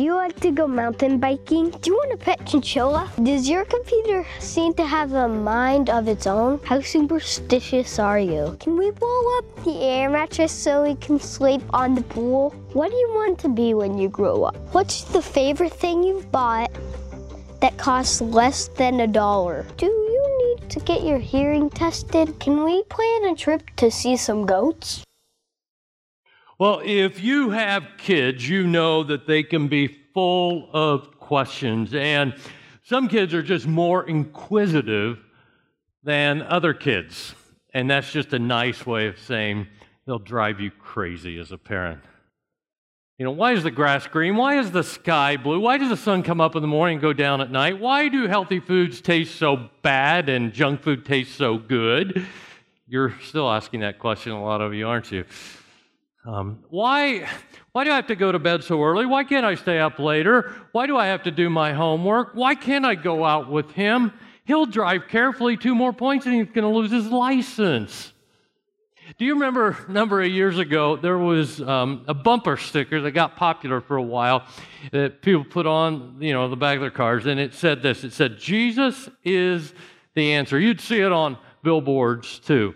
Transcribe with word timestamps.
Do 0.00 0.06
you 0.06 0.14
like 0.14 0.40
to 0.40 0.50
go 0.50 0.66
mountain 0.66 1.18
biking? 1.18 1.68
Do 1.68 1.90
you 1.90 1.94
want 1.94 2.14
a 2.14 2.16
pet 2.16 2.46
chinchilla? 2.46 3.12
Does 3.22 3.50
your 3.50 3.66
computer 3.66 4.24
seem 4.38 4.72
to 4.80 4.86
have 4.86 5.12
a 5.12 5.28
mind 5.28 5.90
of 5.90 6.08
its 6.08 6.26
own? 6.26 6.58
How 6.64 6.80
superstitious 6.80 7.98
are 7.98 8.18
you? 8.18 8.56
Can 8.60 8.78
we 8.78 8.92
blow 8.92 9.36
up 9.36 9.44
the 9.62 9.82
air 9.82 10.08
mattress 10.08 10.52
so 10.52 10.84
we 10.84 10.94
can 10.94 11.20
sleep 11.20 11.60
on 11.74 11.94
the 11.94 12.00
pool? 12.00 12.54
What 12.72 12.90
do 12.90 12.96
you 12.96 13.10
want 13.10 13.38
to 13.40 13.50
be 13.50 13.74
when 13.74 13.98
you 13.98 14.08
grow 14.08 14.44
up? 14.44 14.56
What's 14.72 15.04
the 15.04 15.20
favorite 15.20 15.74
thing 15.74 16.02
you've 16.02 16.32
bought 16.32 16.70
that 17.60 17.76
costs 17.76 18.22
less 18.22 18.68
than 18.68 19.00
a 19.00 19.06
dollar? 19.06 19.66
Do 19.76 19.84
you 19.84 20.56
need 20.56 20.70
to 20.70 20.80
get 20.80 21.04
your 21.04 21.18
hearing 21.18 21.68
tested? 21.68 22.40
Can 22.40 22.64
we 22.64 22.84
plan 22.84 23.24
a 23.24 23.36
trip 23.36 23.68
to 23.76 23.90
see 23.90 24.16
some 24.16 24.46
goats? 24.46 25.04
Well, 26.60 26.82
if 26.84 27.22
you 27.22 27.48
have 27.52 27.84
kids, 27.96 28.46
you 28.46 28.66
know 28.66 29.02
that 29.04 29.26
they 29.26 29.42
can 29.42 29.68
be 29.68 29.86
full 30.12 30.68
of 30.74 31.18
questions. 31.18 31.94
And 31.94 32.34
some 32.82 33.08
kids 33.08 33.32
are 33.32 33.42
just 33.42 33.66
more 33.66 34.06
inquisitive 34.06 35.24
than 36.02 36.42
other 36.42 36.74
kids. 36.74 37.34
And 37.72 37.88
that's 37.88 38.12
just 38.12 38.34
a 38.34 38.38
nice 38.38 38.84
way 38.84 39.06
of 39.06 39.18
saying 39.18 39.68
they'll 40.06 40.18
drive 40.18 40.60
you 40.60 40.70
crazy 40.70 41.38
as 41.38 41.50
a 41.50 41.56
parent. 41.56 42.02
You 43.16 43.24
know, 43.24 43.30
why 43.30 43.52
is 43.52 43.62
the 43.62 43.70
grass 43.70 44.06
green? 44.06 44.36
Why 44.36 44.58
is 44.58 44.70
the 44.70 44.84
sky 44.84 45.38
blue? 45.38 45.60
Why 45.60 45.78
does 45.78 45.88
the 45.88 45.96
sun 45.96 46.22
come 46.22 46.42
up 46.42 46.56
in 46.56 46.60
the 46.60 46.68
morning 46.68 46.96
and 46.96 47.02
go 47.02 47.14
down 47.14 47.40
at 47.40 47.50
night? 47.50 47.80
Why 47.80 48.08
do 48.08 48.26
healthy 48.26 48.60
foods 48.60 49.00
taste 49.00 49.36
so 49.36 49.70
bad 49.80 50.28
and 50.28 50.52
junk 50.52 50.82
food 50.82 51.06
taste 51.06 51.36
so 51.36 51.56
good? 51.56 52.26
You're 52.86 53.14
still 53.22 53.50
asking 53.50 53.80
that 53.80 53.98
question, 53.98 54.32
a 54.32 54.44
lot 54.44 54.60
of 54.60 54.74
you, 54.74 54.86
aren't 54.86 55.10
you? 55.10 55.24
Um, 56.24 56.64
why, 56.68 57.26
why 57.72 57.84
do 57.84 57.90
I 57.90 57.96
have 57.96 58.08
to 58.08 58.16
go 58.16 58.30
to 58.30 58.38
bed 58.38 58.62
so 58.62 58.82
early? 58.82 59.06
Why 59.06 59.24
can't 59.24 59.46
I 59.46 59.54
stay 59.54 59.78
up 59.78 59.98
later? 59.98 60.54
Why 60.72 60.86
do 60.86 60.96
I 60.96 61.06
have 61.06 61.22
to 61.22 61.30
do 61.30 61.48
my 61.48 61.72
homework? 61.72 62.32
Why 62.34 62.54
can't 62.54 62.84
I 62.84 62.94
go 62.94 63.24
out 63.24 63.50
with 63.50 63.70
him? 63.72 64.12
He'll 64.44 64.66
drive 64.66 65.08
carefully 65.08 65.56
two 65.56 65.74
more 65.74 65.92
points 65.92 66.26
and 66.26 66.34
he's 66.34 66.46
going 66.46 66.70
to 66.70 66.76
lose 66.78 66.90
his 66.90 67.06
license. 67.06 68.12
Do 69.18 69.24
you 69.24 69.34
remember 69.34 69.76
a 69.88 69.90
number 69.90 70.20
of 70.20 70.28
years 70.28 70.58
ago, 70.58 70.96
there 70.96 71.18
was 71.18 71.60
um, 71.62 72.04
a 72.06 72.14
bumper 72.14 72.56
sticker 72.56 73.00
that 73.00 73.10
got 73.12 73.36
popular 73.36 73.80
for 73.80 73.96
a 73.96 74.02
while 74.02 74.46
that 74.92 75.22
people 75.22 75.44
put 75.44 75.66
on, 75.66 76.18
you 76.20 76.32
know, 76.32 76.48
the 76.48 76.56
back 76.56 76.76
of 76.76 76.80
their 76.82 76.90
cars, 76.90 77.26
and 77.26 77.40
it 77.40 77.54
said 77.54 77.82
this. 77.82 78.04
It 78.04 78.12
said, 78.12 78.38
Jesus 78.38 79.08
is 79.24 79.74
the 80.14 80.32
answer. 80.32 80.60
You'd 80.60 80.80
see 80.80 81.00
it 81.00 81.10
on 81.12 81.38
billboards 81.62 82.38
too. 82.38 82.74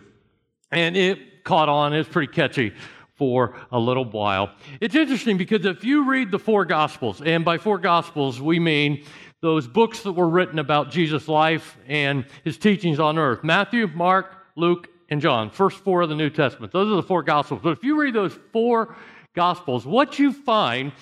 And 0.72 0.96
it 0.96 1.44
caught 1.44 1.68
on. 1.68 1.92
It's 1.92 2.08
pretty 2.08 2.32
catchy 2.32 2.72
for 3.16 3.54
a 3.70 3.78
little 3.78 4.04
while. 4.04 4.50
It's 4.80 4.94
interesting 4.94 5.36
because 5.36 5.64
if 5.64 5.84
you 5.84 6.08
read 6.08 6.30
the 6.30 6.38
four 6.38 6.64
Gospels, 6.64 7.22
and 7.22 7.44
by 7.44 7.58
four 7.58 7.78
Gospels 7.78 8.40
we 8.40 8.58
mean 8.58 9.04
those 9.40 9.68
books 9.68 10.02
that 10.02 10.12
were 10.12 10.28
written 10.28 10.58
about 10.58 10.90
Jesus' 10.90 11.28
life 11.28 11.76
and 11.86 12.24
his 12.44 12.56
teachings 12.56 12.98
on 12.98 13.18
earth 13.18 13.44
Matthew, 13.44 13.86
Mark, 13.88 14.36
Luke, 14.56 14.88
and 15.10 15.20
John, 15.20 15.50
first 15.50 15.78
four 15.78 16.02
of 16.02 16.08
the 16.08 16.14
New 16.14 16.30
Testament. 16.30 16.72
Those 16.72 16.90
are 16.90 16.96
the 16.96 17.02
four 17.02 17.22
Gospels. 17.22 17.60
But 17.62 17.70
if 17.70 17.84
you 17.84 18.00
read 18.00 18.14
those 18.14 18.36
four 18.52 18.96
Gospels, 19.34 19.86
what 19.86 20.18
you 20.18 20.32
find 20.32 20.92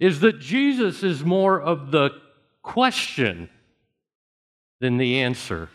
is 0.00 0.20
that 0.20 0.40
Jesus 0.40 1.02
is 1.02 1.24
more 1.24 1.60
of 1.60 1.90
the 1.90 2.10
question 2.62 3.48
than 4.80 4.96
the 4.96 5.20
answer. 5.20 5.68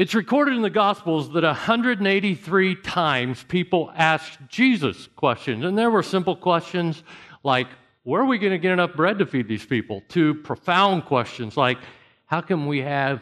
It's 0.00 0.14
recorded 0.14 0.54
in 0.54 0.62
the 0.62 0.70
Gospels 0.70 1.30
that 1.34 1.44
183 1.44 2.74
times 2.76 3.44
people 3.44 3.92
asked 3.94 4.38
Jesus 4.48 5.10
questions. 5.14 5.62
And 5.62 5.76
there 5.76 5.90
were 5.90 6.02
simple 6.02 6.34
questions 6.34 7.02
like, 7.44 7.66
where 8.04 8.22
are 8.22 8.24
we 8.24 8.38
going 8.38 8.52
to 8.52 8.58
get 8.58 8.72
enough 8.72 8.94
bread 8.94 9.18
to 9.18 9.26
feed 9.26 9.46
these 9.46 9.66
people? 9.66 10.00
To 10.08 10.36
profound 10.36 11.04
questions 11.04 11.54
like, 11.54 11.76
how 12.24 12.40
can 12.40 12.66
we 12.66 12.78
have 12.78 13.20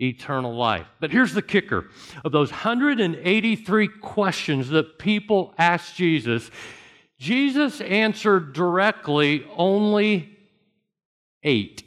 eternal 0.00 0.56
life? 0.56 0.86
But 0.98 1.10
here's 1.10 1.34
the 1.34 1.42
kicker 1.42 1.90
of 2.24 2.32
those 2.32 2.50
183 2.50 3.88
questions 4.00 4.70
that 4.70 4.98
people 4.98 5.52
asked 5.58 5.94
Jesus, 5.94 6.50
Jesus 7.18 7.82
answered 7.82 8.54
directly 8.54 9.46
only 9.58 10.38
eight 11.42 11.82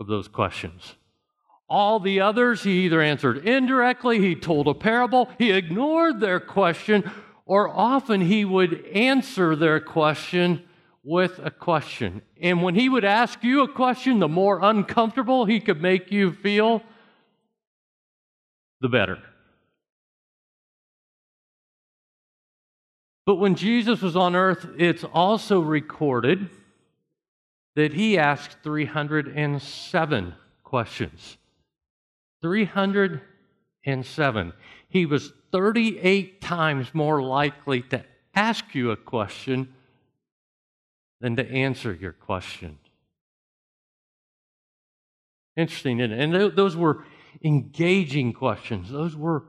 of 0.00 0.08
those 0.08 0.26
questions. 0.26 0.96
All 1.72 2.00
the 2.00 2.20
others, 2.20 2.64
he 2.64 2.84
either 2.84 3.00
answered 3.00 3.48
indirectly, 3.48 4.20
he 4.20 4.34
told 4.34 4.68
a 4.68 4.74
parable, 4.74 5.30
he 5.38 5.52
ignored 5.52 6.20
their 6.20 6.38
question, 6.38 7.10
or 7.46 7.66
often 7.66 8.20
he 8.20 8.44
would 8.44 8.84
answer 8.88 9.56
their 9.56 9.80
question 9.80 10.64
with 11.02 11.40
a 11.42 11.50
question. 11.50 12.20
And 12.38 12.62
when 12.62 12.74
he 12.74 12.90
would 12.90 13.06
ask 13.06 13.42
you 13.42 13.62
a 13.62 13.72
question, 13.72 14.18
the 14.18 14.28
more 14.28 14.60
uncomfortable 14.62 15.46
he 15.46 15.60
could 15.60 15.80
make 15.80 16.12
you 16.12 16.32
feel, 16.32 16.82
the 18.82 18.90
better. 18.90 19.16
But 23.24 23.36
when 23.36 23.54
Jesus 23.54 24.02
was 24.02 24.14
on 24.14 24.36
earth, 24.36 24.66
it's 24.76 25.04
also 25.04 25.60
recorded 25.60 26.50
that 27.76 27.94
he 27.94 28.18
asked 28.18 28.58
307 28.62 30.34
questions. 30.62 31.38
307. 32.42 34.52
He 34.88 35.06
was 35.06 35.32
38 35.52 36.40
times 36.40 36.92
more 36.92 37.22
likely 37.22 37.82
to 37.82 38.04
ask 38.34 38.74
you 38.74 38.90
a 38.90 38.96
question 38.96 39.72
than 41.20 41.36
to 41.36 41.48
answer 41.48 41.94
your 41.94 42.12
question. 42.12 42.78
Interesting? 45.56 46.00
And 46.00 46.34
those 46.34 46.76
were 46.76 47.04
engaging 47.44 48.32
questions. 48.32 48.90
Those 48.90 49.14
were 49.14 49.44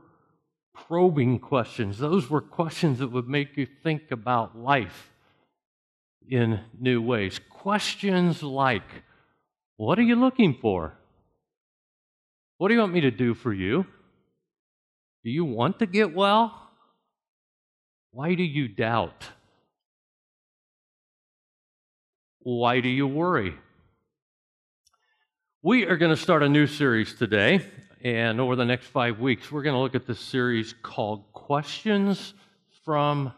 probing 0.74 1.38
questions. 1.38 1.98
Those 1.98 2.28
were 2.28 2.40
questions 2.40 2.98
that 2.98 3.08
would 3.08 3.28
make 3.28 3.56
you 3.56 3.66
think 3.82 4.10
about 4.10 4.58
life 4.58 5.12
in 6.28 6.60
new 6.78 7.00
ways. 7.00 7.40
Questions 7.48 8.42
like, 8.42 9.04
What 9.76 9.98
are 9.98 10.02
you 10.02 10.16
looking 10.16 10.58
for? 10.60 10.94
What 12.64 12.68
do 12.68 12.76
you 12.76 12.80
want 12.80 12.94
me 12.94 13.02
to 13.02 13.10
do 13.10 13.34
for 13.34 13.52
you? 13.52 13.84
Do 15.22 15.30
you 15.30 15.44
want 15.44 15.80
to 15.80 15.86
get 15.86 16.14
well? 16.14 16.70
Why 18.10 18.32
do 18.32 18.42
you 18.42 18.68
doubt? 18.68 19.28
Why 22.38 22.80
do 22.80 22.88
you 22.88 23.06
worry? 23.06 23.54
We 25.60 25.84
are 25.84 25.98
going 25.98 26.16
to 26.16 26.16
start 26.16 26.42
a 26.42 26.48
new 26.48 26.66
series 26.66 27.14
today, 27.14 27.60
and 28.02 28.40
over 28.40 28.56
the 28.56 28.64
next 28.64 28.86
five 28.86 29.20
weeks, 29.20 29.52
we're 29.52 29.62
going 29.62 29.74
to 29.74 29.80
look 29.80 29.94
at 29.94 30.06
this 30.06 30.20
series 30.20 30.74
called 30.82 31.30
Questions 31.34 32.32
from 32.82 33.34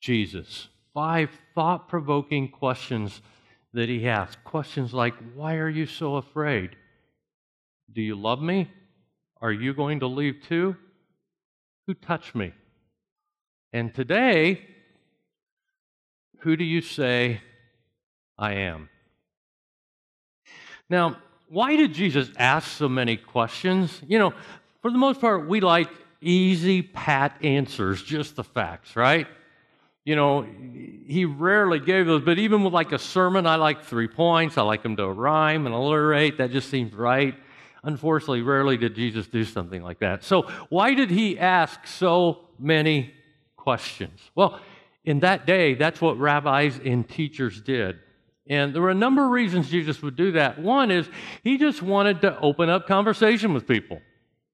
Jesus. 0.00 0.68
Five 0.94 1.30
thought 1.56 1.88
provoking 1.88 2.50
questions 2.50 3.20
that 3.72 3.88
he 3.88 4.08
asks. 4.08 4.36
Questions 4.44 4.94
like, 4.94 5.14
Why 5.34 5.56
are 5.56 5.68
you 5.68 5.86
so 5.86 6.14
afraid? 6.14 6.76
Do 7.92 8.02
you 8.02 8.14
love 8.14 8.40
me? 8.40 8.70
Are 9.40 9.52
you 9.52 9.72
going 9.74 10.00
to 10.00 10.06
leave 10.06 10.42
too? 10.48 10.76
Who 11.86 11.94
touched 11.94 12.34
me? 12.34 12.52
And 13.72 13.94
today, 13.94 14.66
who 16.40 16.56
do 16.56 16.64
you 16.64 16.80
say 16.80 17.40
I 18.36 18.54
am? 18.54 18.88
Now, 20.90 21.18
why 21.48 21.76
did 21.76 21.92
Jesus 21.94 22.30
ask 22.36 22.68
so 22.68 22.88
many 22.88 23.16
questions? 23.16 24.02
You 24.06 24.18
know, 24.18 24.34
for 24.82 24.90
the 24.90 24.98
most 24.98 25.20
part, 25.20 25.48
we 25.48 25.60
like 25.60 25.90
easy, 26.20 26.82
pat 26.82 27.36
answers, 27.42 28.02
just 28.02 28.36
the 28.36 28.44
facts, 28.44 28.96
right? 28.96 29.26
You 30.04 30.16
know, 30.16 30.46
he 31.06 31.24
rarely 31.24 31.80
gave 31.80 32.06
those, 32.06 32.22
but 32.22 32.38
even 32.38 32.64
with 32.64 32.72
like 32.72 32.92
a 32.92 32.98
sermon, 32.98 33.46
I 33.46 33.56
like 33.56 33.84
three 33.84 34.08
points. 34.08 34.56
I 34.56 34.62
like 34.62 34.82
them 34.82 34.96
to 34.96 35.06
rhyme 35.08 35.66
and 35.66 35.74
alliterate. 35.74 36.38
That 36.38 36.50
just 36.50 36.70
seems 36.70 36.94
right. 36.94 37.34
Unfortunately, 37.82 38.42
rarely 38.42 38.76
did 38.76 38.94
Jesus 38.94 39.26
do 39.26 39.44
something 39.44 39.82
like 39.82 40.00
that. 40.00 40.24
So, 40.24 40.42
why 40.68 40.94
did 40.94 41.10
he 41.10 41.38
ask 41.38 41.86
so 41.86 42.48
many 42.58 43.14
questions? 43.56 44.20
Well, 44.34 44.60
in 45.04 45.20
that 45.20 45.46
day, 45.46 45.74
that's 45.74 46.00
what 46.00 46.18
rabbis 46.18 46.80
and 46.84 47.08
teachers 47.08 47.60
did. 47.60 47.98
And 48.48 48.74
there 48.74 48.82
were 48.82 48.90
a 48.90 48.94
number 48.94 49.24
of 49.24 49.30
reasons 49.30 49.68
Jesus 49.68 50.02
would 50.02 50.16
do 50.16 50.32
that. 50.32 50.58
One 50.58 50.90
is 50.90 51.08
he 51.44 51.58
just 51.58 51.82
wanted 51.82 52.22
to 52.22 52.38
open 52.40 52.68
up 52.68 52.86
conversation 52.86 53.52
with 53.52 53.66
people, 53.66 54.00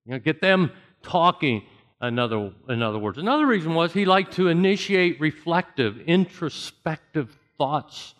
you 0.05 0.13
know, 0.13 0.19
get 0.19 0.41
them 0.41 0.73
talking. 1.03 1.63
In 2.03 2.19
other, 2.19 2.53
in 2.69 2.83
other 2.83 2.99
words, 2.99 3.19
another 3.19 3.47
reason 3.47 3.75
was 3.75 3.93
he 3.93 4.05
liked 4.05 4.35
to 4.35 4.49
initiate 4.49 5.21
reflective, 5.21 6.01
introspective 6.01 7.37
thoughts 7.57 8.15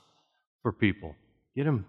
for 0.63 0.73
people, 0.73 1.17
get 1.57 1.65
them 1.65 1.85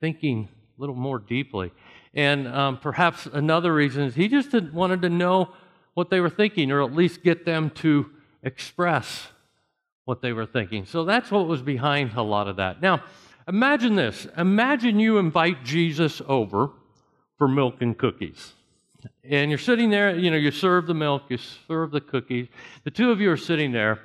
thinking 0.00 0.48
a 0.76 0.80
little 0.80 0.96
more 0.96 1.18
deeply. 1.18 1.72
And 2.14 2.48
um, 2.48 2.78
perhaps 2.78 3.26
another 3.26 3.72
reason 3.72 4.02
is 4.04 4.14
he 4.14 4.28
just 4.28 4.52
wanted 4.72 5.02
to 5.02 5.08
know 5.08 5.52
what 5.94 6.10
they 6.10 6.20
were 6.20 6.30
thinking, 6.30 6.70
or 6.70 6.82
at 6.82 6.92
least 6.92 7.22
get 7.22 7.44
them 7.44 7.70
to 7.70 8.10
express 8.42 9.28
what 10.04 10.22
they 10.22 10.32
were 10.32 10.46
thinking. 10.46 10.84
So 10.86 11.04
that's 11.04 11.30
what 11.30 11.46
was 11.46 11.62
behind 11.62 12.12
a 12.14 12.22
lot 12.22 12.48
of 12.48 12.56
that. 12.56 12.80
Now, 12.80 13.04
imagine 13.46 13.94
this. 13.94 14.26
Imagine 14.36 14.98
you 14.98 15.18
invite 15.18 15.64
Jesus 15.64 16.20
over 16.26 16.70
for 17.38 17.46
milk 17.46 17.76
and 17.80 17.96
cookies. 17.96 18.54
And 19.24 19.50
you're 19.50 19.58
sitting 19.58 19.88
there, 19.88 20.16
you 20.16 20.30
know, 20.30 20.36
you 20.36 20.50
serve 20.50 20.86
the 20.86 20.94
milk, 20.94 21.22
you 21.28 21.38
serve 21.38 21.90
the 21.90 22.00
cookies. 22.00 22.48
The 22.84 22.90
two 22.90 23.10
of 23.10 23.20
you 23.20 23.30
are 23.30 23.36
sitting 23.36 23.72
there. 23.72 24.00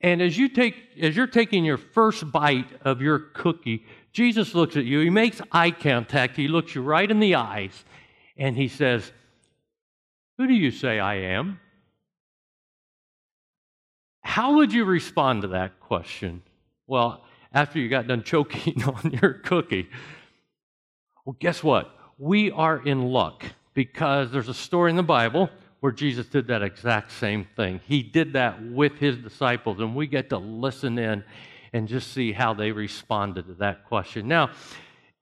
And 0.00 0.20
as 0.20 0.36
you 0.36 0.48
take 0.48 0.74
as 1.00 1.16
you're 1.16 1.26
taking 1.26 1.64
your 1.64 1.78
first 1.78 2.30
bite 2.30 2.68
of 2.82 3.00
your 3.00 3.18
cookie, 3.18 3.84
Jesus 4.16 4.54
looks 4.54 4.78
at 4.78 4.86
you. 4.86 5.00
He 5.00 5.10
makes 5.10 5.42
eye 5.52 5.70
contact. 5.70 6.38
He 6.38 6.48
looks 6.48 6.74
you 6.74 6.80
right 6.80 7.10
in 7.10 7.20
the 7.20 7.34
eyes 7.34 7.84
and 8.38 8.56
he 8.56 8.66
says, 8.66 9.12
"Who 10.38 10.46
do 10.46 10.54
you 10.54 10.70
say 10.70 10.98
I 10.98 11.16
am?" 11.16 11.60
How 14.22 14.54
would 14.54 14.72
you 14.72 14.86
respond 14.86 15.42
to 15.42 15.48
that 15.48 15.80
question? 15.80 16.42
Well, 16.86 17.26
after 17.52 17.78
you 17.78 17.90
got 17.90 18.06
done 18.06 18.22
choking 18.22 18.82
on 18.88 19.18
your 19.20 19.34
cookie, 19.34 19.86
well, 21.26 21.36
guess 21.38 21.62
what? 21.62 21.94
We 22.16 22.50
are 22.50 22.78
in 22.78 23.02
luck 23.08 23.44
because 23.74 24.30
there's 24.30 24.48
a 24.48 24.54
story 24.54 24.88
in 24.88 24.96
the 24.96 25.02
Bible 25.02 25.50
where 25.80 25.92
Jesus 25.92 26.26
did 26.26 26.46
that 26.46 26.62
exact 26.62 27.12
same 27.12 27.46
thing. 27.54 27.82
He 27.86 28.02
did 28.02 28.32
that 28.32 28.62
with 28.62 28.94
his 28.94 29.18
disciples, 29.18 29.78
and 29.78 29.94
we 29.94 30.06
get 30.06 30.30
to 30.30 30.38
listen 30.38 30.98
in 30.98 31.22
and 31.76 31.86
just 31.86 32.12
see 32.12 32.32
how 32.32 32.54
they 32.54 32.72
responded 32.72 33.46
to 33.46 33.54
that 33.54 33.84
question. 33.84 34.26
Now, 34.26 34.50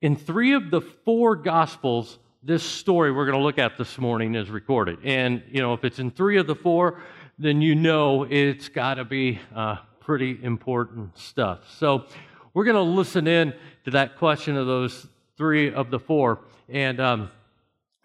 in 0.01 0.15
three 0.15 0.53
of 0.53 0.71
the 0.71 0.81
four 0.81 1.35
Gospels, 1.35 2.19
this 2.45 2.63
story 2.63 3.11
we're 3.11 3.27
going 3.27 3.37
to 3.37 3.43
look 3.43 3.59
at 3.59 3.77
this 3.77 3.99
morning 3.99 4.37
is 4.37 4.49
recorded. 4.51 4.99
And, 5.03 5.43
you 5.51 5.61
know, 5.61 5.75
if 5.75 5.85
it's 5.85 5.99
in 5.99 6.13
three 6.13 6.39
of 6.39 6.47
the 6.47 6.55
four, 6.55 7.01
then 7.41 7.61
you 7.61 7.75
know 7.75 8.23
it's 8.23 8.69
got 8.69 8.95
to 8.95 9.05
be 9.05 9.41
uh, 9.53 9.79
pretty 9.99 10.39
important 10.45 11.19
stuff. 11.19 11.61
So 11.79 12.05
we're 12.53 12.65
going 12.65 12.77
to 12.77 12.83
listen 12.83 13.27
in 13.27 13.53
to 13.87 13.91
that 13.91 14.17
question 14.17 14.57
of 14.57 14.69
those 14.69 15.09
three 15.37 15.73
of 15.73 15.91
the 15.91 15.99
four. 15.99 16.39
And 16.69 17.01
um, 17.01 17.31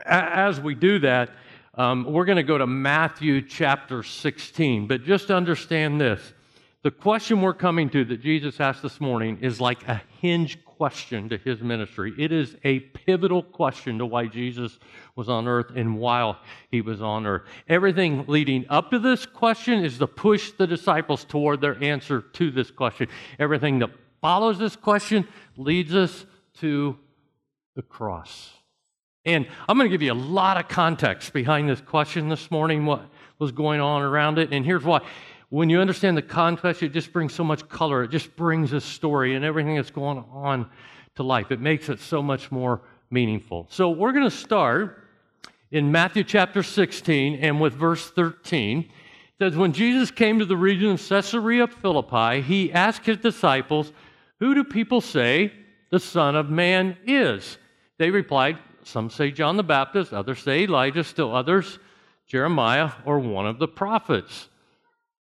as 0.03 0.59
we 0.59 0.73
do 0.73 0.97
that, 0.99 1.29
um, 1.75 2.03
we're 2.11 2.25
going 2.25 2.37
to 2.37 2.43
go 2.43 2.57
to 2.57 2.65
Matthew 2.65 3.43
chapter 3.43 4.01
16. 4.01 4.87
But 4.87 5.03
just 5.03 5.29
understand 5.29 6.01
this 6.01 6.33
the 6.81 6.91
question 6.91 7.41
we're 7.41 7.53
coming 7.53 7.89
to 7.89 8.05
that 8.05 8.21
Jesus 8.21 8.59
asked 8.59 8.81
this 8.81 9.01
morning 9.01 9.39
is 9.41 9.59
like 9.59 9.85
a 9.87 10.01
hinge 10.21 10.63
question 10.63 11.27
to 11.27 11.37
his 11.37 11.61
ministry. 11.61 12.13
It 12.17 12.31
is 12.31 12.55
a 12.63 12.79
pivotal 12.79 13.43
question 13.43 13.97
to 13.97 14.05
why 14.05 14.27
Jesus 14.27 14.79
was 15.13 15.27
on 15.27 15.45
earth 15.45 15.71
and 15.75 15.97
while 15.97 16.39
he 16.71 16.79
was 16.79 17.01
on 17.01 17.25
earth. 17.25 17.41
Everything 17.67 18.23
leading 18.27 18.65
up 18.69 18.91
to 18.91 18.99
this 18.99 19.25
question 19.25 19.83
is 19.83 19.97
to 19.97 20.07
push 20.07 20.51
the 20.51 20.65
disciples 20.65 21.25
toward 21.25 21.59
their 21.59 21.81
answer 21.83 22.21
to 22.21 22.49
this 22.49 22.71
question. 22.71 23.09
Everything 23.39 23.79
that 23.79 23.89
follows 24.21 24.57
this 24.57 24.77
question 24.77 25.27
leads 25.57 25.93
us 25.93 26.25
to 26.59 26.97
the 27.75 27.81
cross. 27.81 28.53
And 29.25 29.47
I'm 29.67 29.77
going 29.77 29.89
to 29.89 29.93
give 29.93 30.01
you 30.01 30.13
a 30.13 30.15
lot 30.15 30.55
of 30.55 30.69
context 30.69 31.33
behind 31.33 31.67
this 31.67 31.81
question 31.81 32.29
this 32.29 32.49
morning, 32.49 32.85
what 32.85 33.03
was 33.37 33.51
going 33.51 33.81
on 33.81 34.01
around 34.01 34.39
it. 34.39 34.53
And 34.53 34.65
here's 34.65 34.83
why 34.85 35.01
when 35.49 35.69
you 35.69 35.79
understand 35.79 36.15
the 36.15 36.21
context, 36.21 36.83
it 36.83 36.93
just 36.93 37.11
brings 37.11 37.33
so 37.33 37.43
much 37.43 37.67
color. 37.69 38.03
It 38.03 38.11
just 38.11 38.35
brings 38.35 38.71
a 38.71 38.81
story 38.81 39.35
and 39.35 39.43
everything 39.43 39.75
that's 39.75 39.89
going 39.91 40.23
on 40.31 40.69
to 41.15 41.23
life. 41.23 41.51
It 41.51 41.59
makes 41.59 41.89
it 41.89 41.99
so 41.99 42.21
much 42.21 42.51
more 42.51 42.81
meaningful. 43.09 43.65
So 43.69 43.89
we're 43.89 44.11
going 44.11 44.29
to 44.29 44.35
start 44.35 45.03
in 45.71 45.91
Matthew 45.91 46.23
chapter 46.23 46.61
16 46.61 47.35
and 47.35 47.59
with 47.59 47.73
verse 47.73 48.11
13. 48.11 48.79
It 48.79 48.87
says, 49.39 49.57
When 49.57 49.73
Jesus 49.73 50.11
came 50.11 50.37
to 50.37 50.45
the 50.45 50.57
region 50.57 50.91
of 50.91 51.09
Caesarea 51.09 51.67
Philippi, 51.67 52.41
he 52.41 52.71
asked 52.71 53.05
his 53.05 53.17
disciples, 53.17 53.91
Who 54.39 54.53
do 54.53 54.63
people 54.63 55.01
say 55.01 55.51
the 55.89 55.99
Son 55.99 56.35
of 56.35 56.51
Man 56.51 56.95
is? 57.07 57.57
They 57.97 58.11
replied, 58.11 58.59
Some 58.83 59.09
say 59.09 59.31
John 59.31 59.57
the 59.57 59.63
Baptist, 59.63 60.13
others 60.13 60.39
say 60.39 60.63
Elijah, 60.63 61.03
still 61.03 61.35
others, 61.35 61.79
Jeremiah, 62.27 62.91
or 63.03 63.17
one 63.17 63.47
of 63.47 63.57
the 63.57 63.67
prophets. 63.67 64.48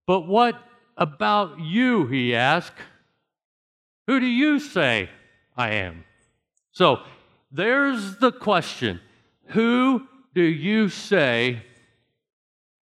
But 0.07 0.27
what 0.27 0.61
about 0.97 1.61
you, 1.61 2.07
he 2.07 2.35
asked. 2.35 2.79
Who 4.07 4.21
do 4.21 4.27
you 4.27 4.59
say 4.59 5.09
I 5.57 5.71
am? 5.71 6.05
So 6.73 7.01
there's 7.51 8.17
the 8.17 8.33
question 8.33 9.01
Who 9.49 10.07
do 10.35 10.43
you 10.43 10.89
say 10.89 11.63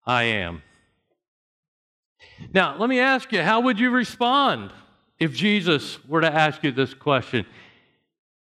I 0.04 0.24
am? 0.24 0.62
Now, 2.52 2.76
let 2.78 2.88
me 2.88 2.98
ask 2.98 3.30
you, 3.32 3.42
how 3.42 3.60
would 3.60 3.78
you 3.78 3.90
respond 3.90 4.72
if 5.18 5.32
Jesus 5.32 6.04
were 6.06 6.22
to 6.22 6.32
ask 6.32 6.64
you 6.64 6.72
this 6.72 6.94
question? 6.94 7.46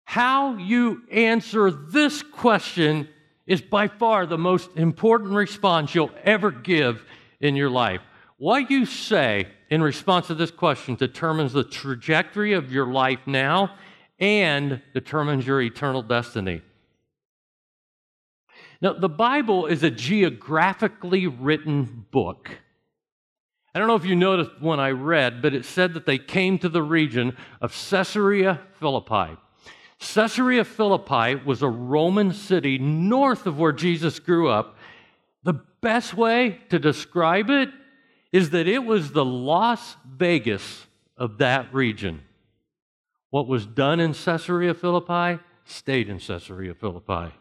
How 0.04 0.58
you 0.58 1.04
answer 1.12 1.72
this 1.72 2.22
question 2.24 3.08
is 3.46 3.62
by 3.62 3.88
far 3.88 4.26
the 4.26 4.38
most 4.38 4.70
important 4.76 5.32
response 5.32 5.96
you'll 5.96 6.12
ever 6.24 6.52
give 6.52 7.04
in 7.40 7.56
your 7.56 7.70
life. 7.70 8.02
What 8.38 8.70
you 8.70 8.86
say 8.86 9.48
in 9.70 9.82
response 9.82 10.28
to 10.28 10.36
this 10.36 10.52
question 10.52 10.94
determines 10.96 11.54
the 11.54 11.64
trajectory 11.64 12.54
of 12.54 12.72
your 12.72 12.86
life 12.86 13.20
now 13.26 13.76
and 14.20 14.82
determines 14.94 15.48
your 15.48 15.60
eternal 15.60 16.04
destiny. 16.04 16.62
Now, 18.80 18.94
the 18.94 19.10
Bible 19.10 19.66
is 19.66 19.82
a 19.82 19.90
geographically 19.90 21.26
written 21.26 22.06
book. 22.12 22.60
I 23.74 23.80
don't 23.80 23.88
know 23.88 23.96
if 23.96 24.06
you 24.06 24.16
noticed 24.16 24.52
when 24.60 24.80
I 24.80 24.92
read, 24.92 25.42
but 25.42 25.56
it 25.56 25.66
said 25.66 25.96
that 25.96 26.06
they 26.06 26.20
came 26.20 26.60
to 26.60 26.70
the 26.70 26.84
region 26.84 27.36
of 27.60 27.72
Caesarea 27.90 28.62
Philippi. 28.80 29.36
Caesarea 30.00 30.64
Philippi 30.64 31.36
was 31.44 31.64
a 31.64 31.70
Roman 31.70 32.32
city 32.32 32.78
north 32.78 33.48
of 33.48 33.58
where 33.58 33.72
Jesus 33.72 34.20
grew 34.20 34.48
up. 34.48 34.78
The 35.42 35.60
best 35.82 36.14
way 36.14 36.60
to 36.70 36.78
describe 36.78 37.50
it 37.50 37.70
is 38.32 38.52
that 38.52 38.68
it 38.68 38.84
was 38.84 39.12
the 39.12 39.26
Las 39.26 39.96
Vegas 40.06 40.88
of 41.16 41.38
that 41.40 41.74
region. 41.74 42.22
What 43.30 43.48
was 43.48 43.66
done 43.66 44.00
in 44.00 44.14
Caesarea 44.14 44.74
Philippi 44.74 45.42
stayed 45.66 46.10
in 46.10 46.20
Caesarea 46.20 46.74
Philippi. 46.74 47.34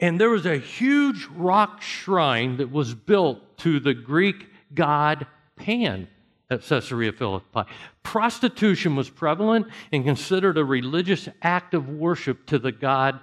And 0.00 0.20
there 0.20 0.30
was 0.30 0.46
a 0.46 0.58
huge 0.58 1.26
rock 1.34 1.82
shrine 1.82 2.58
that 2.58 2.70
was 2.70 2.94
built 2.94 3.58
to 3.58 3.80
the 3.80 3.94
Greek 3.94 4.46
god 4.72 5.26
Pan 5.56 6.06
at 6.50 6.62
Caesarea 6.62 7.12
Philippi. 7.12 7.62
Prostitution 8.02 8.94
was 8.94 9.10
prevalent 9.10 9.66
and 9.92 10.04
considered 10.04 10.56
a 10.56 10.64
religious 10.64 11.28
act 11.42 11.74
of 11.74 11.88
worship 11.88 12.46
to 12.46 12.58
the 12.58 12.72
god 12.72 13.18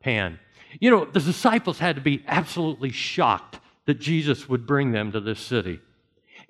Pan. 0.00 0.38
You 0.80 0.90
know, 0.90 1.04
the 1.04 1.20
disciples 1.20 1.78
had 1.78 1.96
to 1.96 2.02
be 2.02 2.24
absolutely 2.26 2.90
shocked 2.90 3.60
that 3.86 4.00
Jesus 4.00 4.48
would 4.48 4.66
bring 4.66 4.92
them 4.92 5.12
to 5.12 5.20
this 5.20 5.40
city. 5.40 5.80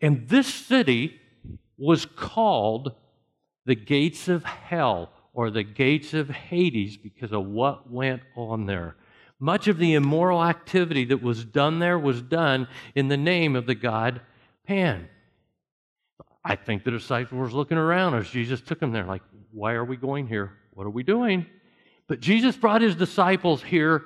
And 0.00 0.28
this 0.28 0.52
city 0.52 1.20
was 1.76 2.06
called 2.06 2.92
the 3.66 3.74
gates 3.74 4.28
of 4.28 4.44
hell 4.44 5.10
or 5.32 5.50
the 5.50 5.64
gates 5.64 6.14
of 6.14 6.30
Hades 6.30 6.96
because 6.96 7.32
of 7.32 7.46
what 7.46 7.90
went 7.90 8.22
on 8.36 8.66
there. 8.66 8.96
Much 9.40 9.66
of 9.66 9.78
the 9.78 9.94
immoral 9.94 10.44
activity 10.44 11.04
that 11.06 11.22
was 11.22 11.44
done 11.44 11.80
there 11.80 11.98
was 11.98 12.22
done 12.22 12.68
in 12.94 13.08
the 13.08 13.16
name 13.16 13.56
of 13.56 13.66
the 13.66 13.74
god 13.74 14.20
Pan. 14.66 15.08
I 16.44 16.56
think 16.56 16.84
the 16.84 16.90
disciples 16.90 17.52
were 17.52 17.58
looking 17.58 17.78
around 17.78 18.14
as 18.14 18.28
Jesus 18.28 18.60
took 18.60 18.80
them 18.80 18.92
there, 18.92 19.04
like, 19.04 19.22
why 19.52 19.72
are 19.72 19.84
we 19.84 19.96
going 19.96 20.26
here? 20.26 20.52
What 20.72 20.86
are 20.86 20.90
we 20.90 21.02
doing? 21.02 21.46
But 22.06 22.20
Jesus 22.20 22.56
brought 22.56 22.82
his 22.82 22.96
disciples 22.96 23.62
here 23.62 24.04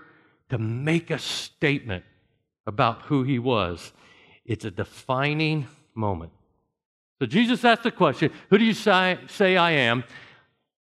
to 0.51 0.59
make 0.59 1.11
a 1.11 1.19
statement 1.19 2.05
about 2.69 3.03
who 3.03 3.23
he 3.25 3.39
was. 3.39 3.93
It's 4.45 4.67
a 4.67 4.71
defining 4.71 5.67
moment. 5.95 6.33
So 7.19 7.27
Jesus 7.27 7.65
asked 7.65 7.83
the 7.83 7.91
question 7.91 8.31
Who 8.51 8.59
do 8.59 8.65
you 8.65 8.75
say, 8.75 9.19
say 9.27 9.57
I 9.57 9.73
am? 9.73 10.05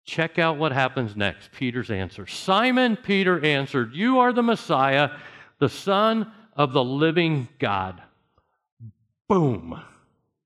Check 0.05 0.39
out 0.39 0.57
what 0.57 0.71
happens 0.71 1.15
next. 1.15 1.51
Peter's 1.51 1.91
answer. 1.91 2.25
Simon 2.25 2.95
Peter 2.97 3.43
answered, 3.43 3.93
You 3.93 4.19
are 4.19 4.33
the 4.33 4.41
Messiah, 4.41 5.11
the 5.59 5.69
Son 5.69 6.31
of 6.55 6.73
the 6.73 6.83
living 6.83 7.47
God. 7.59 8.01
Boom. 9.29 9.73
I 9.73 9.83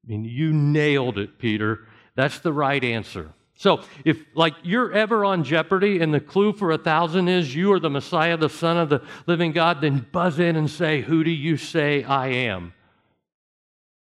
mean, 0.06 0.26
you 0.26 0.54
nailed 0.54 1.18
it, 1.18 1.38
Peter. 1.40 1.88
That's 2.16 2.40
the 2.40 2.54
right 2.54 2.84
answer. 2.84 3.32
So, 3.60 3.82
if 4.06 4.24
like 4.36 4.54
you're 4.62 4.94
ever 4.94 5.26
on 5.26 5.44
Jeopardy 5.44 6.00
and 6.00 6.14
the 6.14 6.20
clue 6.20 6.54
for 6.54 6.72
a 6.72 6.78
thousand 6.78 7.28
is 7.28 7.56
you 7.56 7.74
are 7.74 7.80
the 7.80 7.90
Messiah, 7.90 8.38
the 8.38 8.50
Son 8.50 8.78
of 8.78 8.90
the 8.90 9.02
living 9.26 9.52
God, 9.52 9.82
then 9.82 10.06
buzz 10.12 10.40
in 10.40 10.56
and 10.56 10.70
say, 10.70 11.02
Who 11.02 11.24
do 11.24 11.32
you 11.32 11.58
say 11.58 12.04
I 12.04 12.28
am? 12.28 12.74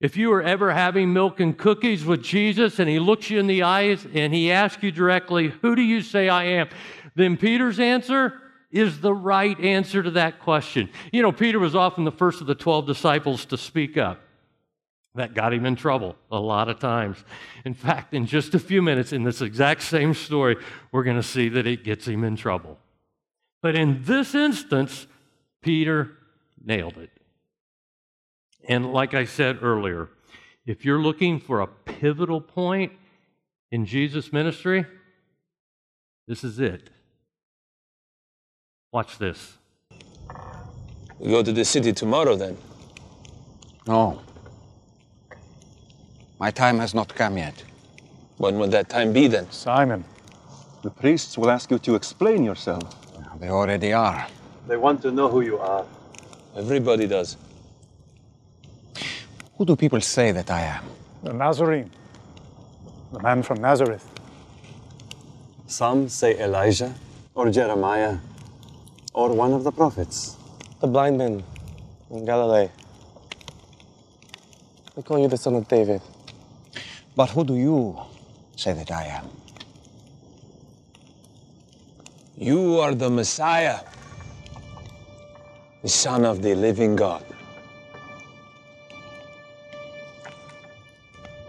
If 0.01 0.17
you 0.17 0.33
are 0.33 0.43
ever 0.43 0.73
having 0.73 1.13
milk 1.13 1.39
and 1.39 1.57
cookies 1.57 2.03
with 2.03 2.21
Jesus 2.21 2.77
and 2.77 2.89
he 2.89 2.99
looks 2.99 3.29
you 3.29 3.39
in 3.39 3.47
the 3.47 3.63
eyes 3.63 4.05
and 4.13 4.33
he 4.33 4.51
asks 4.51 4.83
you 4.83 4.91
directly, 4.91 5.47
Who 5.61 5.77
do 5.77 5.81
you 5.81 6.01
say 6.01 6.27
I 6.27 6.43
am? 6.43 6.67
Then 7.15 7.37
Peter's 7.37 7.79
answer 7.79 8.41
is 8.69 8.99
the 8.99 9.13
right 9.13 9.57
answer 9.61 10.03
to 10.03 10.11
that 10.11 10.41
question. 10.41 10.89
You 11.13 11.21
know, 11.21 11.31
Peter 11.31 11.57
was 11.57 11.73
often 11.73 12.03
the 12.03 12.11
first 12.11 12.41
of 12.41 12.47
the 12.47 12.55
12 12.55 12.85
disciples 12.85 13.45
to 13.45 13.57
speak 13.57 13.95
up. 13.97 14.21
That 15.17 15.33
got 15.33 15.51
him 15.51 15.65
in 15.65 15.75
trouble 15.75 16.15
a 16.31 16.39
lot 16.39 16.69
of 16.69 16.79
times. 16.79 17.17
In 17.65 17.73
fact, 17.73 18.13
in 18.13 18.27
just 18.27 18.53
a 18.53 18.59
few 18.59 18.83
minutes, 18.83 19.11
in 19.11 19.23
this 19.23 19.41
exact 19.41 19.81
same 19.81 20.13
story, 20.13 20.57
we're 20.91 21.03
going 21.03 21.17
to 21.17 21.23
see 21.23 21.49
that 21.49 21.65
it 21.65 21.83
gets 21.83 22.07
him 22.07 22.23
in 22.23 22.35
trouble. 22.35 22.77
But 23.63 23.75
in 23.75 24.03
this 24.03 24.35
instance, 24.35 25.07
Peter 25.63 26.11
nailed 26.63 26.97
it. 26.97 27.09
And 28.69 28.93
like 28.93 29.15
I 29.15 29.25
said 29.25 29.57
earlier, 29.63 30.09
if 30.67 30.85
you're 30.85 31.01
looking 31.01 31.39
for 31.39 31.61
a 31.61 31.67
pivotal 31.67 32.39
point 32.39 32.91
in 33.71 33.87
Jesus' 33.87 34.31
ministry, 34.31 34.85
this 36.27 36.43
is 36.43 36.59
it. 36.59 36.91
Watch 38.93 39.17
this. 39.17 39.57
We 41.17 41.31
go 41.31 41.41
to 41.41 41.51
the 41.51 41.65
city 41.65 41.91
tomorrow 41.91 42.35
then. 42.35 42.55
No. 43.87 44.21
My 46.39 46.51
time 46.51 46.79
has 46.79 46.93
not 46.93 47.13
come 47.15 47.37
yet. 47.37 47.63
When 48.37 48.59
will 48.59 48.67
that 48.67 48.89
time 48.89 49.11
be 49.11 49.27
then? 49.27 49.49
Simon, 49.49 50.05
the 50.83 50.91
priests 50.91 51.37
will 51.37 51.49
ask 51.49 51.71
you 51.71 51.79
to 51.79 51.95
explain 51.95 52.43
yourself. 52.43 52.83
They 53.39 53.49
already 53.49 53.93
are. 53.93 54.27
They 54.67 54.77
want 54.77 55.01
to 55.01 55.11
know 55.11 55.29
who 55.29 55.41
you 55.41 55.57
are. 55.57 55.85
Everybody 56.55 57.07
does. 57.07 57.37
Who 59.57 59.65
do 59.65 59.75
people 59.75 60.01
say 60.01 60.31
that 60.31 60.51
I 60.51 60.61
am? 60.61 60.83
The 61.23 61.33
Nazarene, 61.33 61.89
the 63.11 63.19
man 63.19 63.41
from 63.41 63.59
Nazareth. 63.61 64.07
Some 65.65 66.09
say 66.09 66.39
Elijah 66.39 66.93
or 67.33 67.49
Jeremiah 67.49 68.17
or 69.13 69.33
one 69.33 69.53
of 69.53 69.63
the 69.63 69.71
prophets. 69.71 70.37
The 70.81 70.87
blind 70.87 71.17
man 71.17 71.43
in 72.11 72.25
Galilee. 72.25 72.69
They 74.95 75.01
call 75.01 75.19
you 75.19 75.27
the 75.27 75.37
son 75.37 75.55
of 75.55 75.67
David. 75.67 76.01
But 77.17 77.31
who 77.31 77.43
do 77.43 77.55
you 77.55 77.99
say 78.55 78.73
that 78.73 78.91
I 78.91 79.05
am? 79.05 79.27
You 82.37 82.77
are 82.77 82.93
the 82.93 83.09
Messiah, 83.09 83.79
the 85.81 85.89
Son 85.89 86.25
of 86.25 86.43
the 86.43 86.53
living 86.53 86.95
God. 86.95 87.25